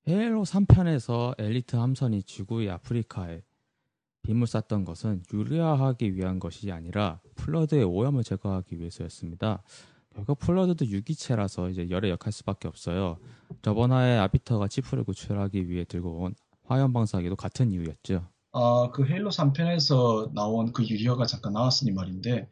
헤일로 0.07 0.43
3편에서 0.43 1.35
엘리트 1.39 1.75
함선이 1.75 2.23
지구의 2.23 2.69
아프리카에 2.71 3.41
빔을 4.23 4.47
쐈던 4.47 4.85
것은 4.85 5.23
유리화하기 5.31 6.15
위한 6.15 6.39
것이 6.39 6.71
아니라 6.71 7.21
플러드의 7.35 7.83
오염을 7.83 8.23
제거하기 8.23 8.79
위해서였습니다. 8.79 9.61
결국 10.13 10.39
플러드도 10.39 10.87
유기체라서 10.87 11.69
이제 11.69 11.89
열에 11.89 12.09
약할 12.09 12.31
수밖에 12.33 12.67
없어요. 12.67 13.17
저번 13.61 13.97
화에 13.97 14.17
아비터가 14.17 14.67
치프를 14.67 15.03
구출하기 15.03 15.69
위해 15.69 15.83
들고 15.83 16.23
온 16.23 16.35
화염 16.63 16.93
방사기도 16.93 17.35
같은 17.35 17.71
이유였죠. 17.71 18.27
아, 18.53 18.89
그 18.93 19.05
헤일로 19.05 19.29
3편에서 19.29 20.33
나온 20.33 20.71
그 20.71 20.87
유리화가 20.87 21.25
잠깐 21.25 21.53
나왔으니 21.53 21.91
말인데 21.91 22.49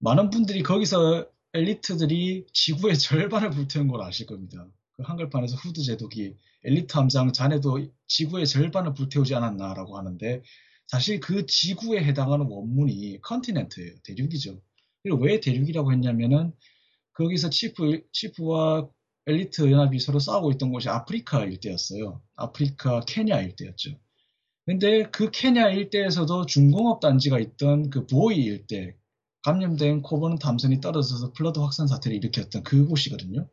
많은 0.00 0.30
분들이 0.30 0.62
거기서 0.62 1.26
엘리트들이 1.52 2.46
지구의 2.52 2.98
절반을 2.98 3.50
불태운 3.50 3.86
걸 3.88 4.02
아실 4.02 4.26
겁니다. 4.26 4.66
그 4.92 5.02
한글판에서 5.02 5.56
후드 5.56 5.82
제독이 5.82 6.36
엘리트 6.64 6.96
함장 6.96 7.32
자네도 7.32 7.86
지구의 8.06 8.46
절반을 8.46 8.94
불태우지 8.94 9.34
않았나라고 9.34 9.98
하는데 9.98 10.42
사실 10.86 11.20
그 11.20 11.44
지구에 11.46 12.02
해당하는 12.02 12.46
원문이 12.46 13.20
continent예요. 13.22 13.94
대륙이죠. 14.04 14.60
그리고 15.02 15.18
왜 15.18 15.38
대륙이라고 15.40 15.92
했냐면은 15.92 16.52
거기서 17.12 17.50
치프, 17.50 18.02
치프와 18.12 18.88
엘리트 19.26 19.70
연합이 19.70 19.98
서로 19.98 20.18
싸우고 20.18 20.52
있던 20.52 20.72
곳이 20.72 20.88
아프리카 20.88 21.44
일대였어요. 21.44 22.22
아프리카 22.36 23.00
케냐 23.00 23.40
일대였죠. 23.40 23.90
근데 24.64 25.02
그 25.10 25.30
케냐 25.30 25.70
일대에서도 25.70 26.46
중공업 26.46 27.00
단지가 27.00 27.38
있던 27.38 27.90
그 27.90 28.06
보이 28.06 28.36
일대, 28.36 28.96
감염된 29.42 30.02
코버넌트 30.02 30.38
함선이 30.38 30.80
떨어져서 30.80 31.32
플러드 31.32 31.58
확산 31.58 31.86
사태를 31.86 32.16
일으켰던 32.18 32.62
그곳이거든요. 32.62 33.48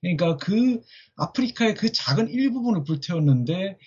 그러니까 0.00 0.36
그 0.36 0.80
아프리카의 1.16 1.74
그 1.74 1.92
작은 1.92 2.30
일부분을 2.30 2.84
불태웠는데 2.84 3.78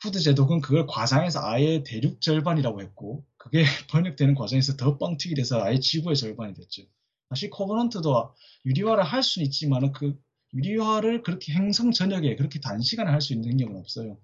후드 0.00 0.20
제독은 0.20 0.60
그걸 0.60 0.86
과장해서 0.86 1.40
아예 1.42 1.82
대륙 1.82 2.20
절반이라고 2.20 2.82
했고 2.82 3.24
그게 3.36 3.64
번역되는 3.90 4.34
과정에서 4.34 4.76
더 4.76 4.98
뻥튀기 4.98 5.34
돼서 5.34 5.62
아예 5.62 5.78
지구의 5.80 6.16
절반이 6.16 6.54
됐죠. 6.54 6.82
사실 7.30 7.50
코버넌트도 7.50 8.34
유리화를 8.66 9.02
할 9.02 9.22
수는 9.22 9.46
있지만 9.46 9.92
그 9.92 10.18
유리화를 10.52 11.22
그렇게 11.22 11.52
행성 11.52 11.90
전역에 11.90 12.36
그렇게 12.36 12.60
단시간에 12.60 13.10
할 13.10 13.20
수 13.20 13.32
있는 13.32 13.48
능력은 13.50 13.76
없어요. 13.76 14.18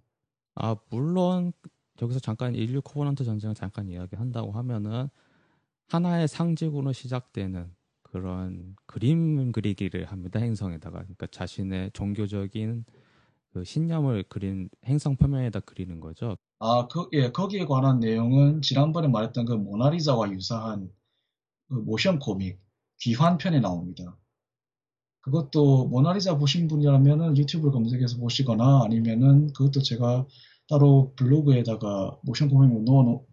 아 0.54 0.76
물론 0.90 1.52
여기서 2.02 2.20
잠깐 2.20 2.54
인류 2.54 2.82
코버넌트 2.82 3.24
전쟁을 3.24 3.54
잠깐 3.54 3.88
이야기한다고 3.88 4.52
하면은 4.52 5.08
하나의 5.90 6.28
상징으로 6.28 6.92
시작되는 6.92 7.70
그런 8.02 8.76
그림 8.86 9.52
그리기를 9.52 10.04
합니다 10.04 10.40
행성에다가 10.40 11.00
그러니까 11.00 11.26
자신의 11.26 11.90
종교적인 11.92 12.84
그 13.52 13.64
신념을 13.64 14.24
그린 14.28 14.68
행성 14.84 15.16
표면에다 15.16 15.60
그리는 15.60 15.98
거죠. 15.98 16.36
아, 16.60 16.86
그, 16.88 17.08
예, 17.12 17.32
거기에 17.32 17.64
관한 17.64 17.98
내용은 17.98 18.62
지난번에 18.62 19.08
말했던 19.08 19.44
그 19.44 19.52
모나리자와 19.54 20.30
유사한 20.30 20.88
그 21.68 21.74
모션 21.74 22.18
코믹 22.20 22.60
귀환편에 23.00 23.60
나옵니다. 23.60 24.16
그것도 25.22 25.88
모나리자 25.88 26.38
보신 26.38 26.68
분이라면은 26.68 27.36
유튜브를 27.36 27.72
검색해서 27.72 28.18
보시거나 28.18 28.84
아니면은 28.84 29.52
그것도 29.52 29.82
제가 29.82 30.26
따로 30.68 31.12
블로그에다가 31.16 32.18
모션 32.22 32.48
코믹 32.48 32.84
넣어 32.84 33.24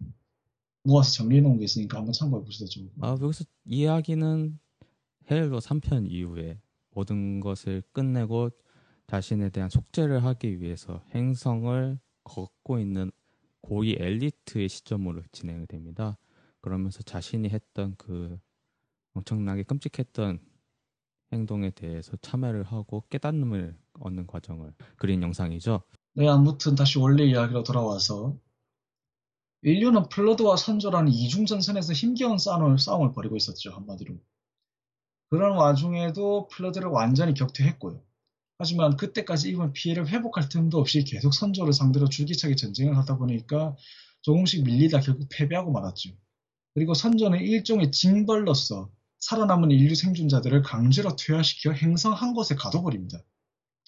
모아서 0.88 1.12
정리해 1.12 1.42
놓은 1.42 1.58
게 1.58 1.64
있으니까 1.64 1.98
한번 1.98 2.14
참고해 2.14 2.44
좋을 2.44 2.88
것 2.94 3.06
아, 3.06 3.16
여기서 3.20 3.44
이야기는 3.66 4.58
헤일로 5.30 5.60
3편 5.60 6.10
이후에 6.10 6.60
모든 6.94 7.40
것을 7.40 7.82
끝내고 7.92 8.50
자신에 9.06 9.50
대한 9.50 9.68
속죄를 9.68 10.24
하기 10.24 10.60
위해서 10.60 11.02
행성을 11.14 11.98
걷고 12.24 12.78
있는 12.78 13.10
고위 13.60 13.96
엘리트의 13.98 14.68
시점으로 14.68 15.22
진행이 15.32 15.66
됩니다. 15.66 16.16
그러면서 16.60 17.02
자신이 17.02 17.50
했던 17.50 17.94
그 17.98 18.38
엄청나게 19.12 19.64
끔찍했던 19.64 20.40
행동에 21.32 21.70
대해서 21.70 22.16
참여를 22.16 22.62
하고 22.62 23.04
깨닫음을 23.10 23.76
얻는 24.00 24.26
과정을 24.26 24.72
그린 24.96 25.22
영상이죠. 25.22 25.82
네, 26.14 26.26
아무튼 26.26 26.74
다시 26.74 26.98
원래 26.98 27.24
이야기로 27.24 27.62
돌아와서 27.62 28.34
인류는 29.62 30.08
플러드와 30.08 30.56
선조라는 30.56 31.12
이중전선에서 31.12 31.92
힘겨운 31.92 32.38
싸움을, 32.38 32.78
싸움을 32.78 33.12
벌이고 33.12 33.36
있었죠, 33.36 33.72
한마디로. 33.72 34.16
그런 35.30 35.56
와중에도 35.56 36.48
플러드를 36.48 36.88
완전히 36.88 37.34
격퇴했고요. 37.34 38.00
하지만 38.58 38.96
그때까지 38.96 39.50
입은 39.50 39.72
피해를 39.72 40.08
회복할 40.08 40.48
틈도 40.48 40.78
없이 40.78 41.04
계속 41.04 41.32
선조를 41.34 41.72
상대로 41.72 42.08
줄기차게 42.08 42.56
전쟁을 42.56 42.96
하다 42.96 43.18
보니까 43.18 43.76
조금씩 44.22 44.64
밀리다 44.64 45.00
결국 45.00 45.28
패배하고 45.30 45.70
말았죠. 45.70 46.10
그리고 46.74 46.94
선조는 46.94 47.40
일종의 47.40 47.92
징벌로서 47.92 48.90
살아남은 49.20 49.70
인류 49.70 49.94
생존자들을 49.94 50.62
강제로 50.62 51.14
퇴화시켜 51.16 51.72
행성 51.72 52.12
한 52.12 52.34
곳에 52.34 52.54
가둬버립니다. 52.54 53.18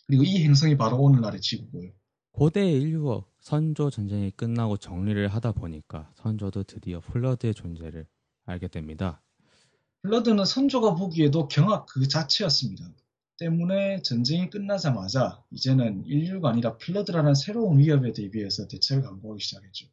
그리고 0.07 0.25
이 0.25 0.43
행성이 0.43 0.77
바로 0.77 0.99
오늘날의 0.99 1.41
지구고요. 1.41 1.91
고대 2.33 2.71
인류 2.71 3.25
선조 3.41 3.91
전쟁이 3.91 4.31
끝나고 4.31 4.77
정리를 4.77 5.27
하다 5.29 5.53
보니까 5.53 6.11
선조도 6.15 6.65
드디어 6.65 7.01
플러드의 7.01 7.55
존재를 7.55 8.07
알게 8.45 8.69
됩니다. 8.69 9.23
플러드는 10.03 10.45
선조가 10.45 10.95
보기에도 10.95 11.49
경악 11.49 11.87
그 11.87 12.09
자체였습니다. 12.09 12.91
때문에 13.39 14.03
전쟁이 14.03 14.51
끝나자마자 14.51 15.43
이제는 15.51 16.05
인류가 16.07 16.51
아니라 16.51 16.77
플러드라는 16.77 17.35
새로운 17.35 17.79
위협에 17.79 18.13
대비해서 18.13 18.69
대책을 18.69 19.03
강구하기 19.03 19.43
시작했죠. 19.43 19.87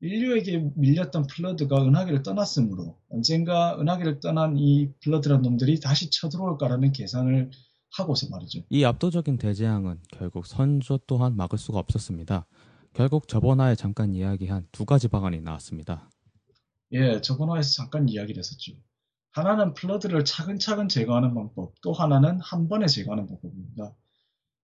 인류에게 0.00 0.70
밀렸던 0.74 1.28
플러드가 1.28 1.82
은하계를 1.86 2.22
떠났으므로 2.22 2.98
언젠가 3.08 3.78
은하계를 3.80 4.20
떠난 4.20 4.56
이 4.58 4.90
플러드란 5.00 5.42
놈들이 5.42 5.80
다시 5.80 6.10
쳐들어올 6.10 6.58
거라는 6.58 6.92
계산을 6.92 7.50
하고서 7.92 8.28
말이죠. 8.30 8.62
이 8.70 8.84
압도적인 8.84 9.38
대재앙은 9.38 10.00
결국 10.10 10.46
선조 10.46 10.98
또한 11.06 11.36
막을 11.36 11.58
수가 11.58 11.78
없었습니다. 11.78 12.46
결국 12.94 13.28
저번화에 13.28 13.74
잠깐 13.74 14.14
이야기한 14.14 14.66
두 14.72 14.84
가지 14.84 15.08
방안이 15.08 15.40
나왔습니다. 15.40 16.10
예, 16.92 17.20
저번화에서 17.20 17.72
잠깐 17.74 18.08
이야기를 18.08 18.38
했었죠. 18.38 18.72
하나는 19.32 19.72
플러드를 19.72 20.24
차근차근 20.24 20.88
제거하는 20.88 21.34
방법, 21.34 21.74
또 21.80 21.92
하나는 21.92 22.38
한 22.40 22.68
번에 22.68 22.86
제거하는 22.86 23.26
방법입니다. 23.26 23.96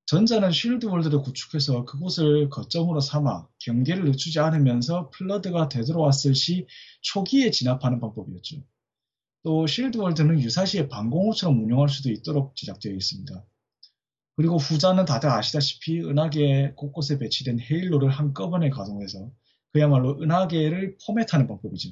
전자는 0.07 0.53
쉴드 0.53 0.87
월드를 0.87 1.21
구축해서 1.21 1.85
그곳을 1.85 2.49
거점으로 2.49 3.01
삼아 3.01 3.47
경계를 3.59 4.05
늦추지 4.07 4.41
않으면서 4.41 5.11
플러드가 5.11 5.69
되돌아왔을 5.69 6.35
시 6.35 6.67
초기에 7.03 7.51
진압하는 7.51 8.01
방법이었죠. 8.01 8.57
또 9.43 9.67
쉴드 9.67 9.99
월드는 9.99 10.41
유사시에 10.41 10.89
방공호처럼 10.89 11.63
운영할 11.63 11.89
수도 11.89 12.11
있도록 12.11 12.57
제작되어 12.57 12.93
있습니다. 12.93 13.45
그리고 14.37 14.57
후자는 14.57 15.05
다들 15.05 15.29
아시다시피 15.29 16.01
은하계 16.01 16.75
곳곳에 16.77 17.19
배치된 17.19 17.59
헤일로를 17.61 18.11
한꺼번에 18.11 18.71
가동해서 18.71 19.31
그야말로 19.73 20.21
은하계를 20.21 20.97
포맷하는 21.05 21.47
방법이죠. 21.47 21.91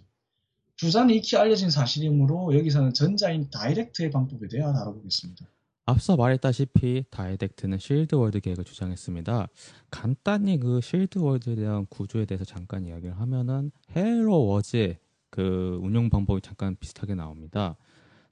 후자는 0.80 1.14
익히 1.14 1.36
알려진 1.36 1.70
사실이므로 1.70 2.54
여기서는 2.56 2.92
전자인 2.92 3.50
다이댁트의 3.50 4.10
방법에 4.10 4.46
대해 4.48 4.62
알아보겠습니다. 4.62 5.46
앞서 5.86 6.16
말했다시피 6.16 7.04
다이댁트는 7.10 7.78
쉴드월드 7.78 8.40
계획을 8.40 8.64
주장했습니다. 8.64 9.48
간단히 9.90 10.58
그 10.58 10.80
쉴드월드에 10.82 11.54
대한 11.54 11.86
구조에 11.86 12.26
대해서 12.26 12.44
잠깐 12.44 12.86
이야기를 12.86 13.18
하면은 13.20 13.70
헤일로 13.94 14.46
워즈의 14.46 14.98
그 15.30 15.78
운영 15.82 16.10
방법이 16.10 16.40
잠깐 16.40 16.76
비슷하게 16.76 17.14
나옵니다. 17.14 17.76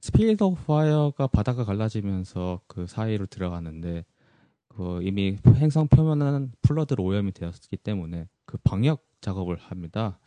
스피릿 0.00 0.42
오브 0.42 0.64
파이어가 0.66 1.26
바다가 1.28 1.64
갈라지면서 1.64 2.60
그 2.66 2.86
사이로 2.86 3.26
들어가는데 3.26 4.04
그 4.68 5.00
이미 5.02 5.38
행성 5.46 5.88
표면은 5.88 6.52
플러드로 6.62 7.02
오염이 7.04 7.32
되었기 7.32 7.76
때문에 7.78 8.28
그 8.44 8.58
방역 8.58 9.06
작업을 9.20 9.56
합니다. 9.56 10.18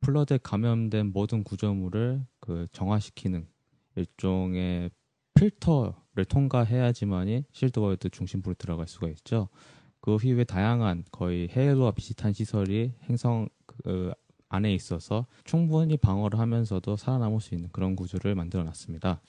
플러드에 0.00 0.38
감염된 0.42 1.12
모든 1.12 1.44
구조물을 1.44 2.26
그 2.40 2.66
정화시키는 2.72 3.46
일종의 3.94 4.90
필터를 5.34 6.24
통과해야지만이 6.28 7.44
쉴드월드 7.52 8.10
중심부로 8.10 8.54
들어갈 8.54 8.86
수가 8.86 9.08
있죠. 9.08 9.48
그 10.00 10.18
이후에 10.22 10.44
다양한 10.44 11.04
거의 11.10 11.48
헤일로와 11.48 11.92
비슷한 11.92 12.32
시설이 12.32 12.92
행성 13.04 13.48
그 13.66 14.12
안에 14.48 14.72
있어서 14.74 15.26
충분히 15.44 15.96
방어를 15.96 16.38
하면서도 16.38 16.96
살아남을 16.96 17.40
수 17.40 17.54
있는 17.54 17.68
그런 17.72 17.96
구조를 17.96 18.34
만들어 18.34 18.62
놨습니다. 18.64 19.20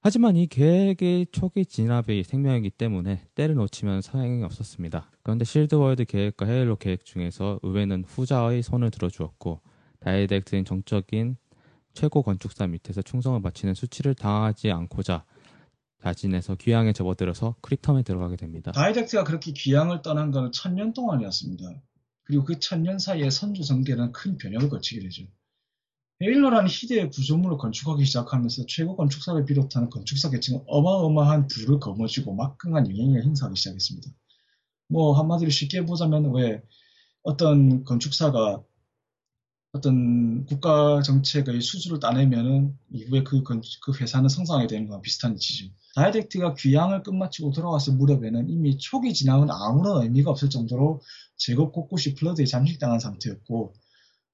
하지만 0.00 0.36
이 0.36 0.46
계획은 0.46 1.26
초기 1.32 1.66
진압이 1.66 2.22
생명이기 2.22 2.70
때문에 2.70 3.26
때를 3.34 3.56
놓치면 3.56 4.00
소용이 4.00 4.44
없었습니다. 4.44 5.10
그런데 5.22 5.44
쉴드월드 5.44 6.04
계획과 6.04 6.46
헤일로 6.46 6.76
계획 6.76 7.04
중에서 7.04 7.58
의회는 7.62 8.04
후자의 8.06 8.62
손을 8.62 8.90
들어주었고 8.90 9.60
다이댁트인 10.00 10.64
정적인 10.64 11.36
최고 11.94 12.22
건축사 12.22 12.66
밑에서 12.68 13.02
충성을 13.02 13.42
바치는 13.42 13.74
수치를 13.74 14.14
당하지 14.14 14.70
않고자 14.70 15.24
자진해서 16.00 16.54
귀양에 16.54 16.92
접어들어서 16.92 17.56
크립텀에 17.60 18.04
들어가게 18.04 18.36
됩니다. 18.36 18.70
다이댁트가 18.70 19.24
그렇게 19.24 19.52
귀양을 19.52 20.02
떠난 20.02 20.30
것은 20.30 20.52
천년 20.52 20.92
동안이었습니다. 20.92 21.64
그리고 22.28 22.44
그 22.44 22.60
천년 22.60 22.98
사이에 22.98 23.30
선조 23.30 23.62
전개는 23.62 24.12
큰 24.12 24.36
변혁을 24.36 24.68
거치게 24.68 25.00
되죠. 25.00 25.24
헤일러라는 26.22 26.68
희대의 26.68 27.10
구조물을 27.10 27.56
건축하기 27.56 28.04
시작하면서 28.04 28.66
최고 28.66 28.96
건축사를 28.96 29.44
비롯한 29.46 29.88
건축사 29.88 30.28
계층은 30.28 30.62
어마어마한 30.66 31.46
부를 31.46 31.80
거머쥐고 31.80 32.34
막강한 32.34 32.90
영향력을 32.90 33.24
행사하기 33.24 33.56
시작했습니다. 33.56 34.10
뭐 34.88 35.18
한마디로 35.18 35.50
쉽게 35.50 35.86
보자면 35.86 36.34
왜 36.34 36.60
어떤 37.22 37.84
건축사가 37.84 38.62
어떤 39.72 40.46
국가 40.46 41.02
정책의 41.02 41.60
수주를 41.60 42.00
따내면은 42.00 42.76
이후에 42.90 43.22
그, 43.22 43.42
그 43.42 43.92
회사는 44.00 44.28
성장하게 44.28 44.66
되는 44.66 44.86
거랑 44.86 45.02
비슷한 45.02 45.34
이치죠. 45.34 45.70
다이렉트가 45.94 46.54
귀향을 46.54 47.02
끝마치고 47.02 47.50
돌아왔을 47.52 47.94
무렵에는 47.94 48.48
이미 48.48 48.78
초기 48.78 49.12
진압은 49.12 49.48
아무런 49.50 50.02
의미가 50.02 50.30
없을 50.30 50.48
정도로 50.48 51.00
제국 51.36 51.72
곳곳이 51.72 52.14
플러드에 52.14 52.46
잠식당한 52.46 52.98
상태였고 52.98 53.74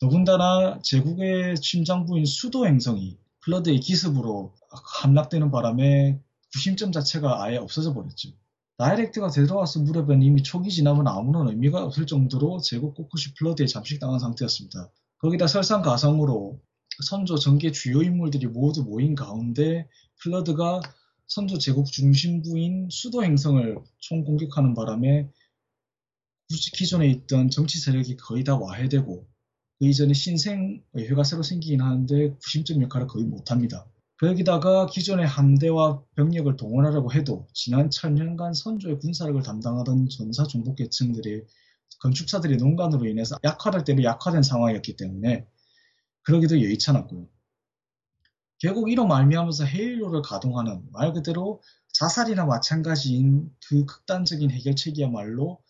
더군다나 0.00 0.78
제국의 0.82 1.56
심장부인 1.56 2.26
수도 2.26 2.66
행성이 2.66 3.18
플러드의 3.40 3.80
기습으로 3.80 4.54
함락되는 5.02 5.50
바람에 5.50 6.20
구심점 6.52 6.92
자체가 6.92 7.42
아예 7.42 7.56
없어져 7.56 7.92
버렸죠. 7.92 8.30
다이댁트가 8.78 9.30
되돌아왔을 9.30 9.82
무렵에는 9.82 10.22
이미 10.22 10.42
초기 10.42 10.70
진압은 10.70 11.06
아무런 11.06 11.48
의미가 11.48 11.84
없을 11.84 12.06
정도로 12.06 12.60
제국 12.60 12.94
곳곳이 12.94 13.34
플러드에 13.34 13.66
잠식당한 13.66 14.18
상태였습니다. 14.18 14.90
거기다 15.24 15.46
설상가상으로 15.46 16.60
선조 17.02 17.38
전개 17.38 17.72
주요 17.72 18.02
인물들이 18.02 18.46
모두 18.46 18.84
모인 18.84 19.14
가운데 19.14 19.88
플러드가 20.20 20.82
선조 21.26 21.56
제국 21.56 21.86
중심부인 21.86 22.88
수도 22.90 23.24
행성을 23.24 23.78
총공격하는 24.00 24.74
바람에 24.74 25.30
기존에 26.74 27.08
있던 27.08 27.48
정치 27.48 27.80
세력이 27.80 28.18
거의 28.18 28.44
다 28.44 28.58
와해되고 28.58 29.26
그 29.78 29.86
이전에 29.86 30.12
신생의회가 30.12 31.24
새로 31.24 31.42
생기긴 31.42 31.80
하는데 31.80 32.34
구심점 32.42 32.82
역할을 32.82 33.06
거의 33.06 33.24
못합니다. 33.24 33.86
거기다가 34.18 34.84
기존의 34.84 35.26
함대와 35.26 36.02
병력을 36.16 36.54
동원하려고 36.56 37.14
해도 37.14 37.46
지난 37.54 37.88
천년간 37.88 38.52
선조의 38.52 38.98
군사력을 38.98 39.42
담당하던 39.42 40.10
전사 40.10 40.44
종복 40.44 40.76
계층들이 40.76 41.44
건축사들의 42.00 42.56
농간으로 42.58 43.06
인해서 43.06 43.36
약화될 43.44 43.84
대로 43.84 44.02
약화된 44.02 44.42
상황이었기 44.42 44.96
때문에 44.96 45.46
그러기도 46.22 46.60
여의찮았고요. 46.62 47.26
결국 48.58 48.90
이로 48.90 49.06
말미암아서 49.06 49.64
헤일로를 49.64 50.22
가동하는 50.22 50.86
말 50.92 51.12
그대로 51.12 51.60
자살이나 51.92 52.46
마찬가지인 52.46 53.50
그 53.68 53.84
극단적인 53.84 54.50
해결책이야말로 54.50 55.60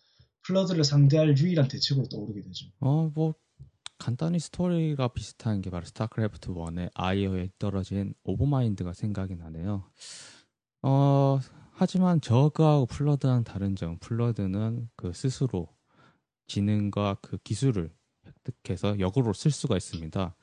플러드를 0.43 0.85
상대할 0.85 1.37
유일한 1.37 1.69
대책으로 1.69 2.09
떠오르게 2.09 2.43
되죠. 2.43 2.67
어, 2.81 3.11
뭐 3.15 3.35
간단히 3.99 4.39
스토리가 4.39 5.09
비슷한 5.09 5.61
게 5.61 5.71
바로 5.71 5.85
스타크래프트 5.87 6.51
1의 6.51 6.91
아이어에 6.95 7.51
떨어진 7.59 8.15
오버마인드가 8.25 8.93
생각이 8.93 9.37
나네요. 9.37 9.91
어, 10.83 11.41
하지만 11.73 12.21
저그하고 12.21 12.87
플러드랑 12.87 13.45
다른 13.45 13.75
점, 13.75 13.99
플러드는 13.99 14.89
그 14.97 15.13
스스로 15.13 15.69
지능과 16.47 17.19
그 17.23 17.39
기술을 17.39 17.91
획득해서 18.27 18.99
역으로 19.01 19.33
쓸 19.33 19.51
수가 19.51 19.77
있습니다. 19.77 20.35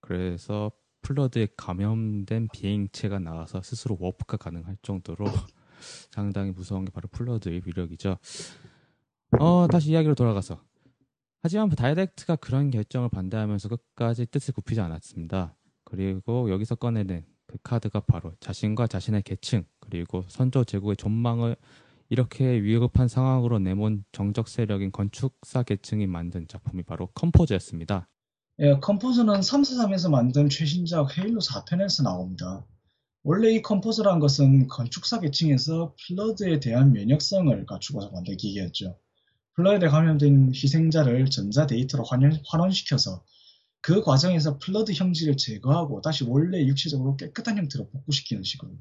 그래서 0.00 0.70
플러드에 1.02 1.48
감염된 1.56 2.48
비행체가 2.52 3.18
나와서 3.18 3.60
스스로 3.62 3.96
워프가 4.00 4.36
가능할 4.36 4.76
정도로 4.82 5.24
상당히 6.10 6.52
무서운 6.52 6.84
게 6.84 6.92
바로 6.92 7.08
플러드의 7.08 7.62
위력이죠. 7.64 8.18
어, 9.38 9.66
다시 9.68 9.90
이야기로 9.90 10.14
돌아가서. 10.14 10.62
하지만 11.42 11.68
다이댁트가 11.70 12.36
그런 12.36 12.70
결정을 12.70 13.08
반대하면서 13.08 13.68
끝까지 13.68 14.26
뜻을 14.26 14.54
굽히지 14.54 14.80
않았습니다. 14.80 15.56
그리고 15.84 16.50
여기서 16.50 16.76
꺼내는 16.76 17.24
그 17.46 17.58
카드가 17.62 18.00
바로 18.00 18.32
자신과 18.38 18.86
자신의 18.86 19.22
계층 19.22 19.64
그리고 19.80 20.24
선조 20.28 20.64
제국의 20.64 20.96
존망을 20.96 21.56
이렇게 22.12 22.44
위급한 22.62 23.08
상황으로 23.08 23.58
내몬 23.58 24.04
정적 24.12 24.46
세력인 24.46 24.92
건축사 24.92 25.62
계층이 25.62 26.06
만든 26.06 26.46
작품이 26.46 26.82
바로 26.82 27.06
컴포저였습니다. 27.14 28.06
예, 28.58 28.74
컴포저는 28.74 29.32
343에서 29.40 30.10
만든 30.10 30.50
최신작 30.50 31.16
헤일로 31.16 31.40
4편에서 31.40 32.02
나옵니다. 32.04 32.66
원래 33.22 33.50
이 33.52 33.62
컴포저란 33.62 34.18
것은 34.18 34.68
건축사 34.68 35.20
계층에서 35.20 35.94
플러드에 36.06 36.60
대한 36.60 36.92
면역성을 36.92 37.64
갖추고서 37.64 38.10
만든 38.10 38.36
기계였죠. 38.36 38.98
플러드에 39.54 39.88
감염된 39.88 40.52
희생자를 40.54 41.30
전자 41.30 41.66
데이터로 41.66 42.04
환원시켜서 42.46 43.24
그 43.80 44.02
과정에서 44.02 44.58
플러드 44.58 44.92
형질을 44.92 45.38
제거하고 45.38 46.02
다시 46.02 46.24
원래 46.24 46.62
육체적으로 46.66 47.16
깨끗한 47.16 47.56
형태로 47.56 47.88
복구시키는 47.88 48.42
식으로. 48.42 48.72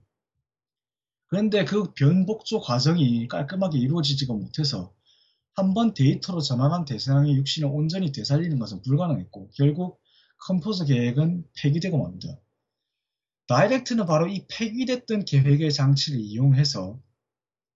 그런데 1.32 1.66
그 1.66 1.94
변복조 1.94 2.60
과정이 2.62 3.28
깔끔하게 3.30 3.80
이루어지지가 3.80 4.34
못해서 4.34 4.94
한 5.56 5.74
번 5.74 5.94
데이터로 5.94 6.42
전환한 6.42 6.86
대상의 6.86 7.36
육신을 7.36 7.70
온전히 7.72 8.12
되살리는 8.12 8.60
것은 8.60 8.82
불가능했고 8.84 9.52
결국 9.56 10.02
컴포저 10.40 10.86
계획은 10.86 11.46
폐기되고 11.58 11.98
맙니다. 11.98 12.40
다이댁트는 13.48 14.06
바로 14.08 14.28
이 14.28 14.46
폐기됐던 14.50 15.26
계획의 15.26 15.74
장치를 15.74 16.20
이용해서 16.20 17.00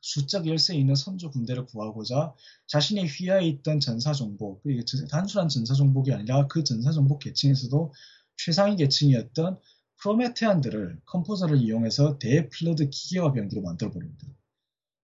수적 0.02 0.48
열세에 0.48 0.78
있는 0.78 0.96
선조 0.96 1.32
군대를 1.32 1.66
구하고자 1.66 2.34
자신의 2.68 3.08
휘하에 3.08 3.48
있던 3.48 3.80
전사 3.80 4.14
정복, 4.14 4.64
단순한 5.10 5.50
전사 5.50 5.74
정복이 5.74 6.14
아니라 6.14 6.48
그 6.48 6.64
전사 6.64 6.92
정복 6.92 7.20
계층에서도 7.20 7.94
최상위 8.38 8.78
계층이었던 8.78 9.60
프로메테안들을 10.06 11.02
컴포저를 11.06 11.58
이용해서 11.58 12.20
대플러드 12.20 12.90
기계화 12.92 13.34
병기로 13.34 13.64
만들어 13.64 13.90
버립니다. 13.90 14.28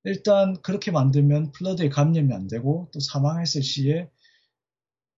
일단 0.04 0.62
그렇게 0.62 0.92
만들면 0.92 1.52
플러드에 1.54 1.90
감염이 1.90 2.32
안 2.34 2.48
되고 2.48 2.88
또 2.94 3.00
사망했을 3.00 3.64
시에 3.64 4.10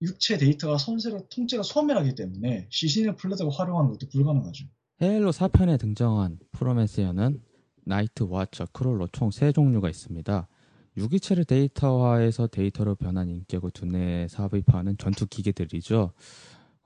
육체 0.02 0.38
데이터가 0.38 0.78
손세로 0.78 1.28
통째로 1.28 1.64
소멸하기 1.64 2.16
때문에 2.16 2.68
시신을 2.70 3.18
플러드가 3.18 3.50
활용하는 3.50 3.92
것도 3.92 4.08
불가능하죠. 4.10 4.66
헤일로 5.02 5.32
4편에 5.32 5.80
등장한 5.80 6.40
프로메테안은 6.52 7.42
나이트 7.86 8.24
와처, 8.24 8.68
크롤러 8.72 9.08
총 9.12 9.30
3종류가 9.30 9.90
있습니다. 9.90 10.48
유기체를 10.96 11.44
데이터화해서 11.44 12.48
데이터로 12.48 12.96
변한 12.96 13.30
인격을 13.30 13.72
두뇌에 13.72 14.28
삽입하는 14.30 14.98
전투 14.98 15.26
기계들이죠. 15.26 16.14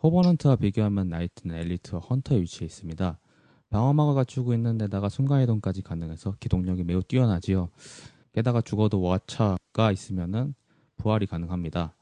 코버넌트와 0.04 0.58
비교하면 0.58 1.10
나이트는 1.10 1.56
엘리트와 1.56 2.02
헌터의 2.02 2.42
위치에 2.42 2.66
있습니다. 2.66 3.20
방어막을 3.70 4.16
갖추고 4.16 4.54
있는 4.54 4.78
데다가 4.78 5.10
순간이동까지 5.10 5.82
가능해서 5.82 6.36
기동력이 6.40 6.84
매우 6.84 7.02
뛰어나지요. 7.02 7.70
게다가 8.34 8.62
죽어도 8.62 9.02
와차가 9.02 9.92
있으면 9.92 10.54
부활이 10.98 11.26
가능합니다. 11.26 11.94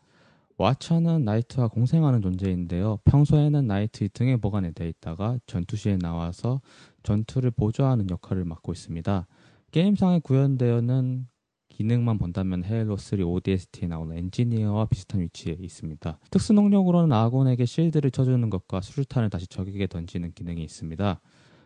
와차는 0.57 1.25
나이트와 1.25 1.67
공생하는 1.67 2.21
존재인데요. 2.21 2.99
평소에는 3.05 3.67
나이트 3.67 4.07
등에 4.09 4.37
보관되어 4.37 4.87
있다가 4.87 5.37
전투 5.47 5.75
시에 5.75 5.97
나와서 5.97 6.61
전투를 7.03 7.51
보조하는 7.51 8.09
역할을 8.09 8.45
맡고 8.45 8.71
있습니다. 8.71 9.27
게임상에 9.71 10.19
구현되어는 10.19 11.27
기능만 11.75 12.17
본다면 12.17 12.63
헤일로 12.63 12.95
3 12.95 13.19
ODST에 13.19 13.89
나오는 13.89 14.15
엔지니어와 14.15 14.85
비슷한 14.85 15.19
위치에 15.19 15.57
있습니다. 15.59 16.19
특수 16.31 16.53
능력으로는 16.53 17.11
아군에게 17.11 17.65
실드를 17.65 18.11
쳐주는 18.11 18.49
것과 18.49 18.79
수류탄을 18.79 19.29
다시 19.29 19.45
적에게 19.47 19.85
던지는 19.87 20.31
기능이 20.31 20.63
있습니다. 20.63 21.19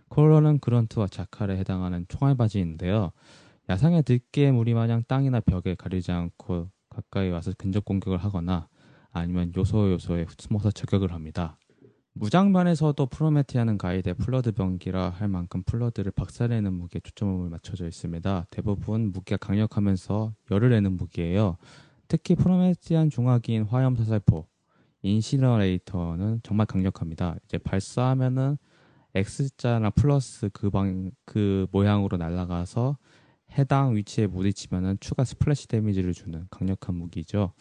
크롤러는 0.08 0.58
그런트와 0.62 1.08
자칼에 1.10 1.58
해당하는 1.58 2.06
총알받이인데요. 2.08 3.12
야생의 3.70 4.02
들개 4.02 4.52
무리 4.52 4.74
마냥 4.74 5.04
땅이나 5.08 5.42
벽에 5.42 5.76
가리지 5.76 6.12
않고 6.12 6.72
가까이 6.90 7.30
와서 7.30 7.52
근접 7.56 7.86
공격을 7.86 8.18
하거나 8.18 8.68
아니면 9.12 9.52
요소 9.56 9.92
요소에 9.92 10.26
숨어서 10.40 10.72
저격을 10.72 11.14
합니다. 11.14 11.59
무장면에서도 12.14 13.06
프로메테안은 13.06 13.78
가히 13.78 13.99
대 13.99 14.16
플러드 14.16 14.52
병기라 14.52 15.10
할 15.10 15.28
만큼 15.28 15.64
플러드를 15.64 16.12
박살내는 16.12 16.74
무기에 16.74 17.02
초점을 17.04 17.50
맞춰져 17.50 17.88
있습니다. 17.88 18.48
대부분 18.50 19.12
무기가 19.12 19.38
강력하면서 19.38 20.34
열을 20.52 20.70
내는 20.72 20.98
무기예요. 20.98 21.58
특히 22.08 22.36
프로메티안 22.36 23.10
중화기인 23.10 23.64
화염 23.64 23.96
사살포, 23.96 24.48
인시너레이터는 25.04 26.42
정말 26.44 26.66
강력합니다. 26.66 27.36
이제 27.46 27.58
발사하면은 27.58 28.58
X자나 29.16 29.92
플러스 29.92 30.50
그 30.52 30.70
방, 30.70 31.12
그 31.26 31.68
모양으로 31.72 32.18
날아가서 32.18 32.98
해당 33.58 33.96
위치에 33.96 34.28
부딪히면은 34.28 34.98
추가 35.00 35.24
splash 35.24 35.68
damage를 35.68 36.14
주는 36.14 36.46
강력한 36.52 36.96
무기죠. 36.96 37.54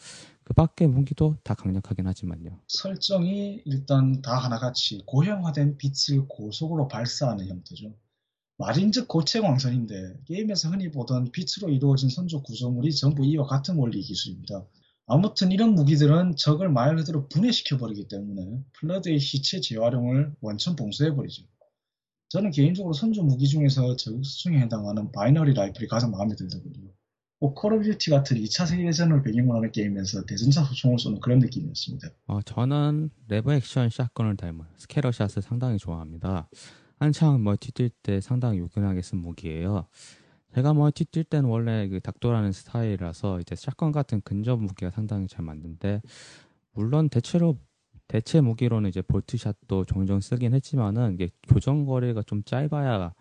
그 0.49 0.55
밖의 0.55 0.87
무기도 0.87 1.37
다 1.43 1.53
강력하긴 1.53 2.07
하지만요. 2.07 2.59
설정이 2.67 3.61
일단 3.65 4.19
다 4.23 4.35
하나같이 4.35 5.03
고형화된 5.05 5.77
빛을 5.77 6.27
고속으로 6.27 6.87
발사하는 6.87 7.47
형태죠. 7.47 7.93
말인즉 8.57 9.07
고체 9.07 9.41
광선인데 9.41 10.21
게임에서 10.25 10.69
흔히 10.69 10.89
보던 10.89 11.31
빛으로 11.31 11.69
이루어진 11.69 12.09
선조 12.09 12.41
구조물이 12.41 12.95
전부 12.95 13.23
이와 13.27 13.45
같은 13.45 13.75
원리 13.75 14.01
기술입니다. 14.01 14.65
아무튼 15.05 15.51
이런 15.51 15.75
무기들은 15.75 16.35
적을 16.35 16.69
말 16.69 16.95
그대로 16.95 17.27
분해시켜버리기 17.29 18.07
때문에 18.07 18.63
플러드의 18.73 19.19
시체 19.19 19.61
재활용을 19.61 20.33
원천 20.41 20.75
봉쇄해버리죠. 20.75 21.43
저는 22.29 22.49
개인적으로 22.49 22.93
선조 22.93 23.21
무기 23.21 23.47
중에서 23.47 23.95
저격소총에 23.95 24.59
해당하는 24.61 25.11
Binary 25.11 25.53
Rifle이 25.53 25.87
가장 25.87 26.09
마음에 26.09 26.33
들더군요. 26.35 26.89
Call 27.39 27.73
of 27.73 27.83
Duty 27.83 28.09
같은 28.09 28.37
2차 28.37 28.65
세계대전을 28.65 29.23
배경으로 29.23 29.55
하는 29.57 29.71
게임에서 29.71 30.25
대전차 30.25 30.63
소총을 30.63 30.99
쏘는 30.99 31.19
그런 31.21 31.39
느낌이었습니다. 31.39 32.09
어, 32.27 32.41
저는 32.41 33.09
lever 33.29 33.53
action 33.53 33.89
shotgun을 33.89 34.35
닮은 34.35 34.65
Scattershot을 34.77 35.41
상당히 35.41 35.77
좋아합니다. 35.77 36.49
한창 36.97 37.41
멀티 37.41 37.71
뛸 37.71 37.91
때 38.03 38.19
상당히 38.19 38.59
요긴하게 38.59 39.01
쓴 39.01 39.19
무기예요. 39.19 39.87
제가 40.53 40.73
멀티 40.73 41.05
뛸 41.05 41.23
때는 41.23 41.49
원래 41.49 41.87
그 41.87 42.01
닥돌하는 42.01 42.51
스타일이라서 42.51 43.39
이제 43.39 43.55
shotgun 43.55 43.93
같은 43.93 44.19
근접 44.21 44.59
무기가 44.61 44.91
상당히 44.91 45.27
잘 45.27 45.45
맞는데 45.45 46.01
물론 46.73 47.07
대체로 47.07 47.57
대체 48.09 48.41
무기로는 48.41 48.89
이제 48.89 49.01
Boltshot도 49.01 49.85
종종 49.85 50.19
쓰긴 50.19 50.53
했지만은 50.55 51.13
이게 51.13 51.29
교전 51.47 51.85
거리가 51.85 52.23
좀 52.23 52.43
짧아야 52.43 53.13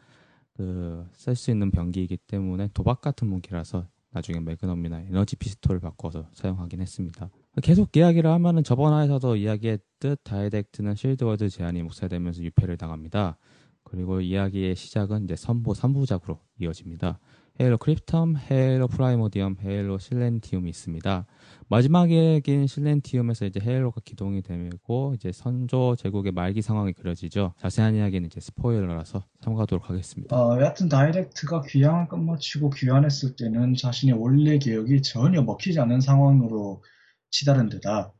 그 0.54 1.06
쓸 1.14 1.36
수 1.36 1.50
있는 1.52 1.70
병기이기 1.70 2.16
때문에 2.26 2.70
도박 2.74 3.00
같은 3.00 3.28
무기라서 3.28 3.86
나중에 4.10 4.40
Magnum이나 4.40 5.00
energy 5.02 5.36
pistol을 5.36 5.80
바꿔서 5.80 6.28
사용하긴 6.32 6.80
했습니다. 6.80 7.30
계속 7.62 7.94
이야기를 7.94 8.30
하면은 8.30 8.64
저번 8.64 8.92
화에서도 8.92 9.36
이야기했듯 9.36 10.20
Didact는 10.24 10.94
Shield 10.94 11.24
World 11.24 11.48
제한이 11.48 11.82
묵살되면서 11.82 12.42
유폐를 12.42 12.76
당합니다. 12.76 13.36
그리고 13.82 14.20
이야기의 14.20 14.76
시작은 14.76 15.24
이제 15.24 15.36
선조 15.36 15.72
3부작으로 15.72 16.38
이어집니다. 16.60 17.18
Halo 17.60 17.78
Cryptum, 17.78 18.36
Halo 18.50 18.86
Primordium, 18.88 19.56
Halo 19.60 19.98
Silentium이 19.98 20.70
있습니다. 20.70 21.26
마지막 21.70 22.40
권인 22.40 22.66
Silentium에서 22.66 23.44
이제 23.44 23.60
Halo가 23.60 24.00
기동이 24.04 24.40
되고 24.42 25.12
이제 25.14 25.32
선조 25.32 25.94
제국의 25.96 26.32
말기 26.32 26.62
상황이 26.62 26.94
그려지죠. 26.94 27.52
자세한 27.58 27.94
이야기는 27.94 28.26
이제 28.26 28.40
스포일러라서 28.40 29.24
참고하도록 29.42 29.90
하겠습니다. 29.90 30.34
어, 30.34 30.58
여하튼 30.58 30.88
Didact가 30.88 31.62
귀양을 31.68 32.08
끝마치고 32.08 32.70
귀환했을 32.70 33.36
때는 33.36 33.74
자신의 33.74 34.14
원래 34.18 34.58
계획이 34.58 35.02
전혀 35.02 35.42
먹히지 35.42 35.78
않는 35.80 36.00
상황으로 36.00 36.82
치달은 37.30 37.68
데다 37.68 38.14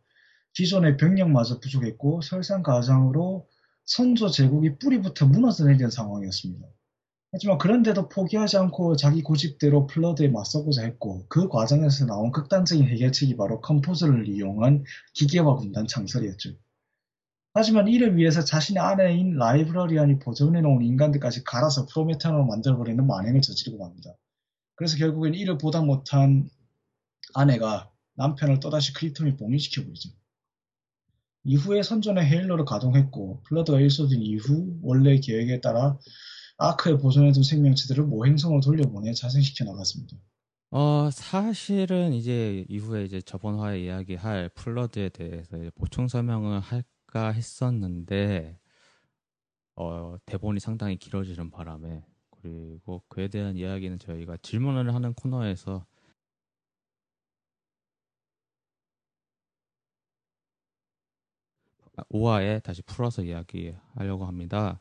기존의 0.53 0.99
병력마저 0.99 1.61
부족했고 1.61 2.21
설상가상으로 2.21 3.47
선조 3.87 4.29
제국이 4.29 4.77
뿌리부터 4.79 5.27
무너져 5.27 5.65
내린 5.65 5.89
상황이었습니다. 5.89 6.67
하지만 7.31 7.59
그런데도 7.59 8.09
포기하지 8.09 8.57
않고 8.57 8.97
자기 8.97 9.23
고집대로 9.23 9.87
Flood에 9.87 10.29
맞서고자 10.29 10.83
했고 10.83 11.27
그 11.29 11.49
과정에서 11.49 12.07
나온 12.07 12.33
극단적인 12.33 12.89
해결책이 12.89 13.37
바로 13.37 13.61
Composer를 13.61 14.29
이용한 14.29 14.85
기계화 15.13 15.57
군단 15.57 15.87
창설이었죠. 15.87 16.55
하지만 17.53 17.89
이를 17.89 18.17
위해서 18.17 18.43
자신의 18.43 18.83
아내인 18.83 19.35
라이브러리안이 19.35 20.21
보존해놓은 20.21 20.83
인간들까지 20.83 21.45
갈아서 21.45 21.87
프로메탄으로 21.87 22.47
만들어버리는 22.47 23.07
만행을 23.07 23.43
저지르고 23.43 23.79
맙니다. 23.79 24.15
그래서 24.75 24.97
결국엔 24.97 25.35
이를 25.35 25.59
보다 25.59 25.83
못한 25.83 26.49
아내가 27.35 27.91
남편을 28.15 28.61
또다시 28.61 28.93
크립톤에 28.95 29.37
봉인시켜버리죠. 29.37 30.11
이후에 31.45 31.83
선전의 31.83 32.25
헤일러를 32.27 32.65
가동했고 32.65 33.43
플러드가 33.45 33.81
일소된 33.81 34.23
이후 34.23 34.79
원래 34.83 35.19
계획에 35.19 35.61
따라 35.61 35.99
아크에 36.59 36.99
보존해둔 36.99 37.43
생명체들을 37.43 38.05
모행성으로 38.05 38.61
돌려보내 38.61 39.13
자생시켜 39.15 39.65
나갔습니다. 39.65 40.17
어, 40.71 41.09
사실은 41.11 42.13
이제 42.13 42.67
이후에 42.69 43.05
이제 43.05 43.23
저번 43.23 43.59
화에 43.59 43.85
이야기할 43.85 44.51
플러드에 44.51 45.09
대해서 45.09 45.57
보충 45.77 46.09
설명을 46.09 46.61
할까 46.61 47.31
했었는데, 47.33 48.59
어, 49.77 50.17
대본이 50.27 50.61
상당히 50.61 50.97
길어지는 50.97 51.51
바람에, 51.51 52.05
그리고 52.43 53.03
그에 53.09 53.29
대한 53.29 53.57
이야기는 53.57 53.99
저희가 53.99 54.37
질문을 54.43 54.95
하는 54.95 55.15
코너에서 55.15 55.87
5화에 62.11 62.63
다시 62.63 62.83
풀어서 62.83 63.23
이야기하려고 63.23 64.27
합니다. 64.27 64.81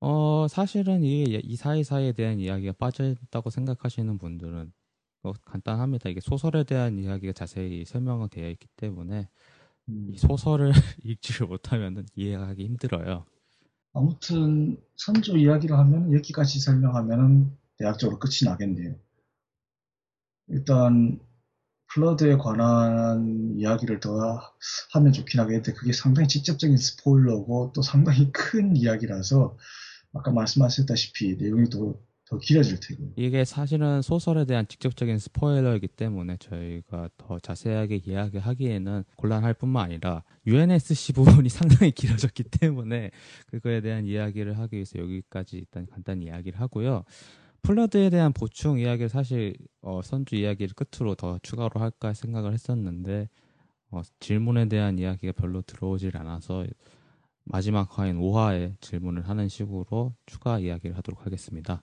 어, 0.00 0.46
사실은 0.48 1.04
이, 1.04 1.24
이 1.42 1.56
사이사이에 1.56 2.12
대한 2.12 2.40
이야기가 2.40 2.72
빠져있다고 2.78 3.50
생각하시는 3.50 4.16
분들은 4.18 4.72
어, 5.22 5.32
간단합니다. 5.44 6.08
이게 6.08 6.20
소설에 6.20 6.64
대한 6.64 6.98
이야기가 6.98 7.34
자세히 7.34 7.84
설명은 7.84 8.30
되어 8.30 8.48
있기 8.50 8.66
때문에 8.76 9.28
음. 9.90 10.10
이 10.12 10.16
소설을 10.16 10.72
읽지를 11.04 11.46
못하면 11.46 12.06
이해하기 12.14 12.64
힘들어요. 12.64 13.26
아무튼 13.92 14.80
선조 14.96 15.36
이야기를 15.36 15.76
하면 15.76 16.12
여기까지 16.14 16.60
설명하면 16.60 17.56
대략적으로 17.76 18.18
끝이 18.18 18.44
나겠네요. 18.44 18.94
일단 20.48 21.20
플러드에 21.92 22.36
관한 22.36 23.54
이야기를 23.58 24.00
더 24.00 24.40
하면 24.92 25.12
좋긴 25.12 25.40
하겠는데 25.40 25.72
그게 25.72 25.92
상당히 25.92 26.28
직접적인 26.28 26.76
스포일러고 26.76 27.72
또 27.74 27.82
상당히 27.82 28.30
큰 28.32 28.76
이야기라서 28.76 29.56
아까 30.12 30.30
말씀하셨다시피 30.30 31.36
내용이 31.36 31.68
더, 31.70 31.94
더 32.26 32.38
길어질 32.38 32.80
테고. 32.80 33.12
이게 33.16 33.44
사실은 33.44 34.02
소설에 34.02 34.44
대한 34.44 34.66
직접적인 34.66 35.18
스포일러이기 35.18 35.88
때문에 35.88 36.36
저희가 36.38 37.10
더 37.16 37.38
자세하게 37.38 38.02
이야기하기에는 38.04 39.04
곤란할 39.16 39.54
뿐만 39.54 39.84
아니라 39.86 40.24
UNSC 40.46 41.12
부분이 41.14 41.48
상당히 41.48 41.92
길어졌기 41.92 42.44
때문에 42.44 43.10
그거에 43.46 43.80
대한 43.80 44.06
이야기를 44.06 44.58
하기 44.58 44.76
위해서 44.76 44.98
여기까지 44.98 45.58
일단 45.58 45.86
간단히 45.86 46.26
이야기를 46.26 46.60
하고요. 46.60 47.04
플러드에 47.62 48.10
대한 48.10 48.32
보충 48.32 48.78
이야기를 48.78 49.08
사실 49.08 49.54
어, 49.82 50.00
선주 50.02 50.34
이야기를 50.34 50.74
끝으로 50.74 51.14
더 51.14 51.38
추가로 51.42 51.80
할까 51.80 52.14
생각을 52.14 52.54
했었는데 52.54 53.28
어, 53.90 54.02
질문에 54.20 54.68
대한 54.68 54.98
이야기가 54.98 55.32
별로 55.32 55.62
들어오질 55.62 56.16
않아서 56.16 56.64
마지막 57.50 57.98
화인 57.98 58.18
5화에 58.18 58.80
질문을 58.80 59.28
하는 59.28 59.48
식으로 59.48 60.14
추가 60.26 60.58
이야기를 60.60 60.96
하도록 60.96 61.26
하겠습니다. 61.26 61.82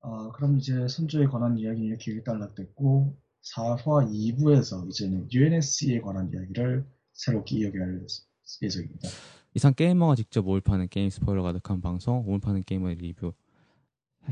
어, 0.00 0.32
그럼 0.32 0.58
이제 0.58 0.88
선주에 0.88 1.26
관한 1.26 1.58
이야기는 1.58 1.86
이렇게 1.86 2.12
일단락 2.12 2.54
됐고 2.54 3.16
4화 3.54 4.10
2부에서 4.10 4.88
이제는 4.88 5.28
UNSC에 5.30 6.00
관한 6.00 6.30
이야기를 6.32 6.86
새롭게 7.12 7.58
이야기할 7.58 8.06
예정입니다. 8.62 9.08
이상 9.54 9.74
게이머가 9.74 10.14
직접 10.14 10.42
몰입하는 10.42 10.88
게임 10.88 11.10
스포일러 11.10 11.42
가득한 11.42 11.82
방송 11.82 12.24
몰입하는 12.24 12.62
게임의 12.64 12.94
리뷰 12.96 13.32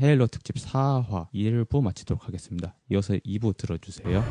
헤일로 0.01 0.27
특집 0.27 0.55
4화 0.55 1.29
1부 1.31 1.83
마치도록 1.83 2.27
하겠습니다. 2.27 2.75
이어서 2.89 3.13
2부 3.15 3.55
들어주세요. 3.57 4.23